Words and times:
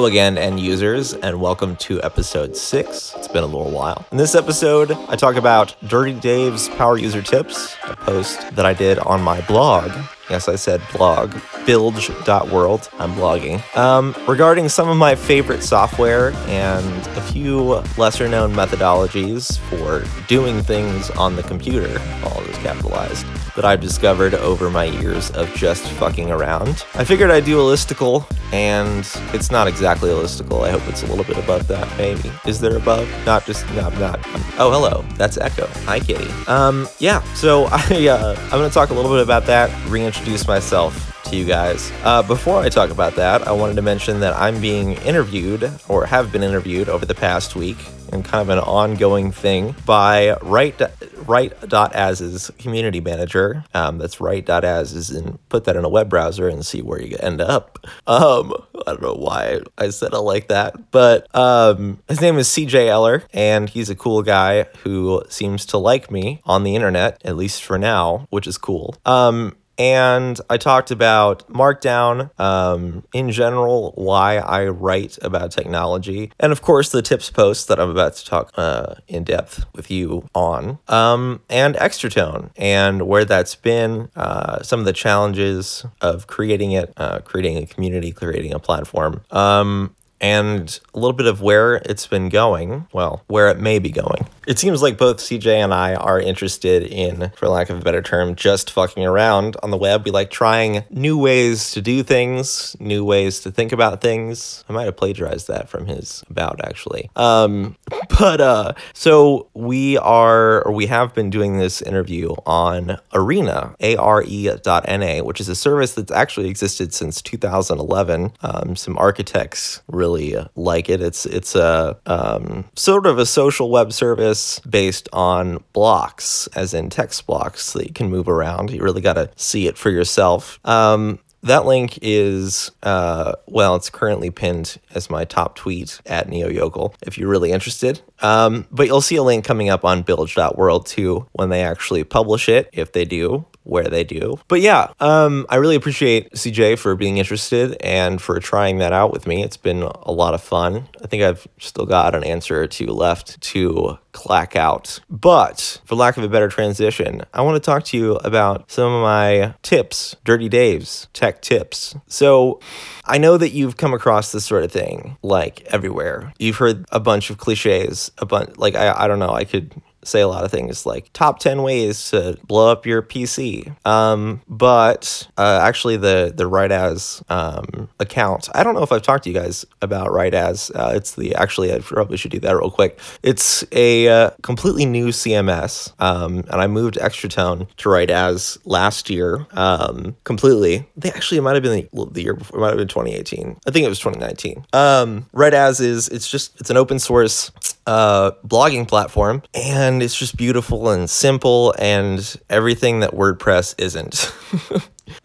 Hello 0.00 0.08
again, 0.08 0.38
end 0.38 0.58
users, 0.58 1.12
and 1.12 1.42
welcome 1.42 1.76
to 1.76 2.02
episode 2.02 2.56
six. 2.56 3.12
It's 3.18 3.28
been 3.28 3.44
a 3.44 3.46
little 3.46 3.70
while. 3.70 4.06
In 4.10 4.16
this 4.16 4.34
episode, 4.34 4.92
I 4.92 5.14
talk 5.14 5.36
about 5.36 5.76
Dirty 5.86 6.14
Dave's 6.14 6.70
power 6.70 6.96
user 6.96 7.20
tips, 7.20 7.76
a 7.86 7.94
post 7.96 8.40
that 8.56 8.64
I 8.64 8.72
did 8.72 8.98
on 9.00 9.20
my 9.20 9.42
blog. 9.42 9.92
Yes, 10.30 10.48
I 10.48 10.56
said 10.56 10.80
blog, 10.94 11.34
bilge.world. 11.66 12.90
I'm 12.98 13.12
blogging. 13.14 13.76
Um, 13.76 14.14
regarding 14.26 14.68
some 14.68 14.88
of 14.88 14.96
my 14.96 15.14
favorite 15.14 15.62
software 15.62 16.32
and 16.46 17.06
a 17.16 17.20
few 17.20 17.82
lesser 17.96 18.28
known 18.28 18.52
methodologies 18.52 19.58
for 19.58 20.04
doing 20.26 20.62
things 20.62 21.10
on 21.10 21.36
the 21.36 21.42
computer, 21.42 22.00
all 22.24 22.40
is 22.42 22.56
capitalized, 22.58 23.26
that 23.56 23.64
I've 23.64 23.80
discovered 23.80 24.34
over 24.34 24.70
my 24.70 24.84
years 24.84 25.30
of 25.32 25.52
just 25.54 25.86
fucking 25.92 26.30
around. 26.30 26.84
I 26.94 27.04
figured 27.04 27.30
I'd 27.30 27.44
do 27.44 27.60
a 27.60 27.62
listicle, 27.62 28.24
and 28.52 29.08
it's 29.34 29.50
not 29.50 29.66
exactly 29.66 30.10
a 30.10 30.14
listicle. 30.14 30.66
I 30.66 30.70
hope 30.70 30.86
it's 30.88 31.02
a 31.02 31.06
little 31.06 31.24
bit 31.24 31.36
above 31.36 31.66
that, 31.68 31.88
maybe. 31.98 32.30
Is 32.46 32.60
there 32.60 32.76
above? 32.76 33.08
Not 33.26 33.44
just, 33.46 33.68
no, 33.70 33.82
I'm 33.82 33.98
not. 33.98 34.20
oh, 34.58 34.70
hello. 34.70 35.04
That's 35.16 35.36
Echo. 35.36 35.66
Hi, 35.84 36.00
Kitty. 36.00 36.30
Um, 36.46 36.88
yeah, 36.98 37.22
so 37.34 37.64
I, 37.70 38.08
uh, 38.08 38.36
I'm 38.44 38.50
going 38.50 38.68
to 38.68 38.74
talk 38.74 38.90
a 38.90 38.94
little 38.94 39.10
bit 39.10 39.22
about 39.22 39.46
that, 39.46 39.70
reintroduce 39.88 40.46
myself 40.46 41.09
to 41.24 41.36
you 41.36 41.44
guys. 41.44 41.92
Uh, 42.02 42.22
before 42.22 42.60
I 42.60 42.68
talk 42.68 42.90
about 42.90 43.14
that, 43.16 43.46
I 43.46 43.52
wanted 43.52 43.76
to 43.76 43.82
mention 43.82 44.20
that 44.20 44.34
I'm 44.34 44.60
being 44.60 44.92
interviewed, 45.02 45.70
or 45.88 46.06
have 46.06 46.32
been 46.32 46.42
interviewed 46.42 46.88
over 46.88 47.06
the 47.06 47.14
past 47.14 47.56
week, 47.56 47.78
and 48.12 48.24
kind 48.24 48.42
of 48.42 48.48
an 48.48 48.58
ongoing 48.58 49.32
thing 49.32 49.74
by 49.86 50.36
Write 50.42 50.80
Write.as's 51.26 52.50
community 52.58 53.00
manager. 53.00 53.64
Um, 53.72 53.98
that's 53.98 54.20
Write.as 54.20 54.92
is 54.92 55.10
and 55.10 55.38
put 55.48 55.64
that 55.64 55.76
in 55.76 55.84
a 55.84 55.88
web 55.88 56.08
browser 56.08 56.48
and 56.48 56.66
see 56.66 56.82
where 56.82 57.00
you 57.00 57.16
end 57.20 57.40
up. 57.40 57.78
Um, 58.06 58.52
I 58.86 58.92
don't 58.92 59.02
know 59.02 59.14
why 59.14 59.60
I 59.78 59.90
said 59.90 60.12
it 60.12 60.18
like 60.18 60.48
that, 60.48 60.90
but 60.90 61.32
um, 61.36 62.02
his 62.08 62.20
name 62.20 62.38
is 62.38 62.48
CJ 62.48 62.88
Eller, 62.88 63.22
and 63.32 63.68
he's 63.68 63.90
a 63.90 63.94
cool 63.94 64.22
guy 64.22 64.64
who 64.82 65.22
seems 65.28 65.66
to 65.66 65.78
like 65.78 66.10
me 66.10 66.40
on 66.44 66.64
the 66.64 66.74
internet, 66.74 67.20
at 67.24 67.36
least 67.36 67.62
for 67.62 67.78
now, 67.78 68.26
which 68.30 68.46
is 68.46 68.58
cool. 68.58 68.96
Um, 69.04 69.56
and 69.80 70.38
I 70.50 70.58
talked 70.58 70.90
about 70.90 71.48
Markdown 71.48 72.38
um, 72.38 73.02
in 73.14 73.30
general, 73.30 73.92
why 73.96 74.36
I 74.36 74.66
write 74.66 75.18
about 75.22 75.52
technology, 75.52 76.32
and 76.38 76.52
of 76.52 76.60
course 76.60 76.90
the 76.90 77.00
tips 77.00 77.30
post 77.30 77.68
that 77.68 77.80
I'm 77.80 77.88
about 77.88 78.14
to 78.16 78.26
talk 78.26 78.52
uh, 78.56 78.96
in 79.08 79.24
depth 79.24 79.64
with 79.74 79.90
you 79.90 80.28
on, 80.34 80.78
um, 80.88 81.40
and 81.48 81.76
Extratone 81.76 82.50
and 82.56 83.08
where 83.08 83.24
that's 83.24 83.54
been, 83.54 84.10
uh, 84.16 84.62
some 84.62 84.80
of 84.80 84.84
the 84.84 84.92
challenges 84.92 85.86
of 86.02 86.26
creating 86.26 86.72
it, 86.72 86.92
uh, 86.98 87.20
creating 87.20 87.56
a 87.56 87.64
community, 87.64 88.12
creating 88.12 88.52
a 88.52 88.58
platform. 88.58 89.22
Um, 89.30 89.96
and 90.20 90.80
a 90.94 90.98
little 90.98 91.12
bit 91.12 91.26
of 91.26 91.40
where 91.40 91.76
it's 91.76 92.06
been 92.06 92.28
going, 92.28 92.86
well, 92.92 93.22
where 93.28 93.48
it 93.48 93.58
may 93.58 93.78
be 93.78 93.90
going. 93.90 94.26
It 94.46 94.58
seems 94.58 94.82
like 94.82 94.98
both 94.98 95.18
CJ 95.18 95.46
and 95.46 95.72
I 95.72 95.94
are 95.94 96.20
interested 96.20 96.82
in, 96.82 97.30
for 97.36 97.48
lack 97.48 97.70
of 97.70 97.78
a 97.78 97.82
better 97.82 98.02
term, 98.02 98.34
just 98.34 98.70
fucking 98.70 99.04
around 99.04 99.56
on 99.62 99.70
the 99.70 99.76
web. 99.76 100.04
We 100.04 100.10
like 100.10 100.30
trying 100.30 100.84
new 100.90 101.16
ways 101.16 101.70
to 101.72 101.80
do 101.80 102.02
things, 102.02 102.76
new 102.80 103.04
ways 103.04 103.40
to 103.40 103.52
think 103.52 103.72
about 103.72 104.00
things. 104.00 104.64
I 104.68 104.72
might 104.72 104.84
have 104.84 104.96
plagiarized 104.96 105.46
that 105.48 105.68
from 105.68 105.86
his 105.86 106.24
about, 106.28 106.60
actually. 106.64 107.10
Um, 107.16 107.76
but 108.18 108.40
uh, 108.40 108.72
so 108.92 109.48
we 109.54 109.96
are, 109.98 110.62
or 110.62 110.72
we 110.72 110.86
have 110.86 111.14
been 111.14 111.30
doing 111.30 111.58
this 111.58 111.80
interview 111.80 112.30
on 112.44 112.98
Arena, 113.14 113.76
A 113.80 113.96
R 113.96 114.24
E 114.26 114.50
dot 114.62 114.84
N 114.88 115.02
A, 115.02 115.22
which 115.22 115.40
is 115.40 115.48
a 115.48 115.54
service 115.54 115.94
that's 115.94 116.10
actually 116.10 116.48
existed 116.48 116.92
since 116.92 117.22
2011. 117.22 118.32
Um, 118.42 118.74
some 118.74 118.98
architects 118.98 119.82
really 119.86 120.09
really 120.10 120.46
like 120.56 120.88
it. 120.88 121.00
It's 121.00 121.26
it's 121.26 121.54
a 121.54 121.98
um, 122.06 122.64
sort 122.74 123.06
of 123.06 123.18
a 123.18 123.26
social 123.26 123.70
web 123.70 123.92
service 123.92 124.60
based 124.60 125.08
on 125.12 125.62
blocks, 125.72 126.48
as 126.54 126.74
in 126.74 126.90
text 126.90 127.26
blocks 127.26 127.72
that 127.72 127.86
you 127.86 127.92
can 127.92 128.10
move 128.10 128.28
around. 128.28 128.70
You 128.70 128.82
really 128.82 129.00
got 129.00 129.14
to 129.14 129.30
see 129.36 129.66
it 129.66 129.78
for 129.78 129.90
yourself. 129.90 130.58
Um, 130.64 131.20
that 131.42 131.64
link 131.64 131.98
is, 132.02 132.70
uh, 132.82 133.32
well, 133.46 133.74
it's 133.74 133.88
currently 133.88 134.30
pinned 134.30 134.78
as 134.94 135.08
my 135.08 135.24
top 135.24 135.56
tweet 135.56 135.98
at 136.04 136.28
NeoYokel 136.28 136.94
if 137.06 137.16
you're 137.16 137.30
really 137.30 137.50
interested. 137.50 138.02
Um, 138.20 138.66
but 138.70 138.86
you'll 138.86 139.00
see 139.00 139.16
a 139.16 139.22
link 139.22 139.46
coming 139.46 139.70
up 139.70 139.82
on 139.82 140.02
bilge.world 140.02 140.84
too 140.84 141.26
when 141.32 141.48
they 141.48 141.62
actually 141.62 142.04
publish 142.04 142.48
it, 142.50 142.68
if 142.74 142.92
they 142.92 143.06
do 143.06 143.46
where 143.70 143.84
they 143.84 144.02
do. 144.02 144.38
But 144.48 144.60
yeah, 144.60 144.92
um, 144.98 145.46
I 145.48 145.56
really 145.56 145.76
appreciate 145.76 146.32
CJ 146.32 146.78
for 146.78 146.96
being 146.96 147.18
interested 147.18 147.76
and 147.80 148.20
for 148.20 148.40
trying 148.40 148.78
that 148.78 148.92
out 148.92 149.12
with 149.12 149.26
me. 149.26 149.44
It's 149.44 149.56
been 149.56 149.82
a 149.82 150.10
lot 150.12 150.34
of 150.34 150.42
fun. 150.42 150.88
I 151.02 151.06
think 151.06 151.22
I've 151.22 151.46
still 151.58 151.86
got 151.86 152.14
an 152.14 152.24
answer 152.24 152.60
or 152.60 152.66
two 152.66 152.86
left 152.86 153.40
to 153.40 153.98
clack 154.12 154.56
out. 154.56 154.98
But 155.08 155.80
for 155.84 155.94
lack 155.94 156.16
of 156.16 156.24
a 156.24 156.28
better 156.28 156.48
transition, 156.48 157.22
I 157.32 157.42
want 157.42 157.56
to 157.56 157.60
talk 157.60 157.84
to 157.84 157.96
you 157.96 158.16
about 158.16 158.70
some 158.70 158.92
of 158.92 159.02
my 159.02 159.54
tips, 159.62 160.16
Dirty 160.24 160.48
Dave's 160.48 161.06
tech 161.12 161.40
tips. 161.40 161.94
So 162.08 162.58
I 163.04 163.18
know 163.18 163.38
that 163.38 163.50
you've 163.50 163.76
come 163.76 163.94
across 163.94 164.32
this 164.32 164.44
sort 164.44 164.64
of 164.64 164.72
thing 164.72 165.16
like 165.22 165.62
everywhere. 165.66 166.32
You've 166.38 166.56
heard 166.56 166.86
a 166.90 166.98
bunch 166.98 167.30
of 167.30 167.38
cliches, 167.38 168.10
a 168.18 168.26
bunch 168.26 168.56
like 168.56 168.74
I, 168.74 169.04
I 169.04 169.06
don't 169.06 169.20
know, 169.20 169.30
I 169.30 169.44
could 169.44 169.80
say 170.04 170.20
a 170.20 170.28
lot 170.28 170.44
of 170.44 170.50
things 170.50 170.86
like 170.86 171.10
top 171.12 171.38
10 171.38 171.62
ways 171.62 172.10
to 172.10 172.38
blow 172.46 172.70
up 172.70 172.86
your 172.86 173.02
PC. 173.02 173.74
Um, 173.86 174.40
but 174.48 175.28
uh, 175.36 175.60
actually, 175.62 175.96
the, 175.96 176.32
the 176.34 176.46
Write 176.46 176.72
As 176.72 177.22
um, 177.28 177.88
account, 177.98 178.48
I 178.54 178.62
don't 178.62 178.74
know 178.74 178.82
if 178.82 178.92
I've 178.92 179.02
talked 179.02 179.24
to 179.24 179.30
you 179.30 179.38
guys 179.38 179.64
about 179.82 180.12
Write 180.12 180.34
As. 180.34 180.70
Uh, 180.74 180.92
it's 180.94 181.14
the, 181.14 181.34
actually, 181.34 181.72
I 181.72 181.80
probably 181.80 182.16
should 182.16 182.30
do 182.30 182.40
that 182.40 182.56
real 182.56 182.70
quick. 182.70 182.98
It's 183.22 183.64
a 183.72 184.08
uh, 184.08 184.30
completely 184.42 184.86
new 184.86 185.08
CMS, 185.08 185.92
um, 186.00 186.38
and 186.50 186.60
I 186.60 186.66
moved 186.66 186.96
Extratone 186.96 187.68
to 187.76 187.88
Write 187.88 188.10
As 188.10 188.58
last 188.64 189.10
year 189.10 189.46
um, 189.52 190.16
completely. 190.24 190.88
They 190.96 191.10
actually, 191.10 191.38
it 191.38 191.42
might 191.42 191.54
have 191.54 191.62
been 191.62 191.88
the, 191.92 192.06
the, 192.10 192.22
year 192.22 192.34
before, 192.34 192.58
it 192.58 192.60
might 192.60 192.68
have 192.68 192.78
been 192.78 192.88
2018. 192.88 193.60
I 193.66 193.70
think 193.70 193.84
it 193.84 193.88
was 193.88 193.98
2019. 193.98 194.64
Um, 194.72 195.26
Write 195.32 195.54
As 195.54 195.80
is, 195.80 196.08
it's 196.08 196.30
just, 196.30 196.58
it's 196.60 196.70
an 196.70 196.76
open 196.76 196.98
source 196.98 197.50
uh, 197.86 198.30
blogging 198.46 198.86
platform. 198.86 199.42
And 199.54 199.89
and 199.90 200.02
it's 200.02 200.16
just 200.16 200.36
beautiful 200.36 200.88
and 200.88 201.10
simple 201.10 201.74
and 201.78 202.36
everything 202.48 203.00
that 203.00 203.10
WordPress 203.10 203.74
isn't. 203.78 204.32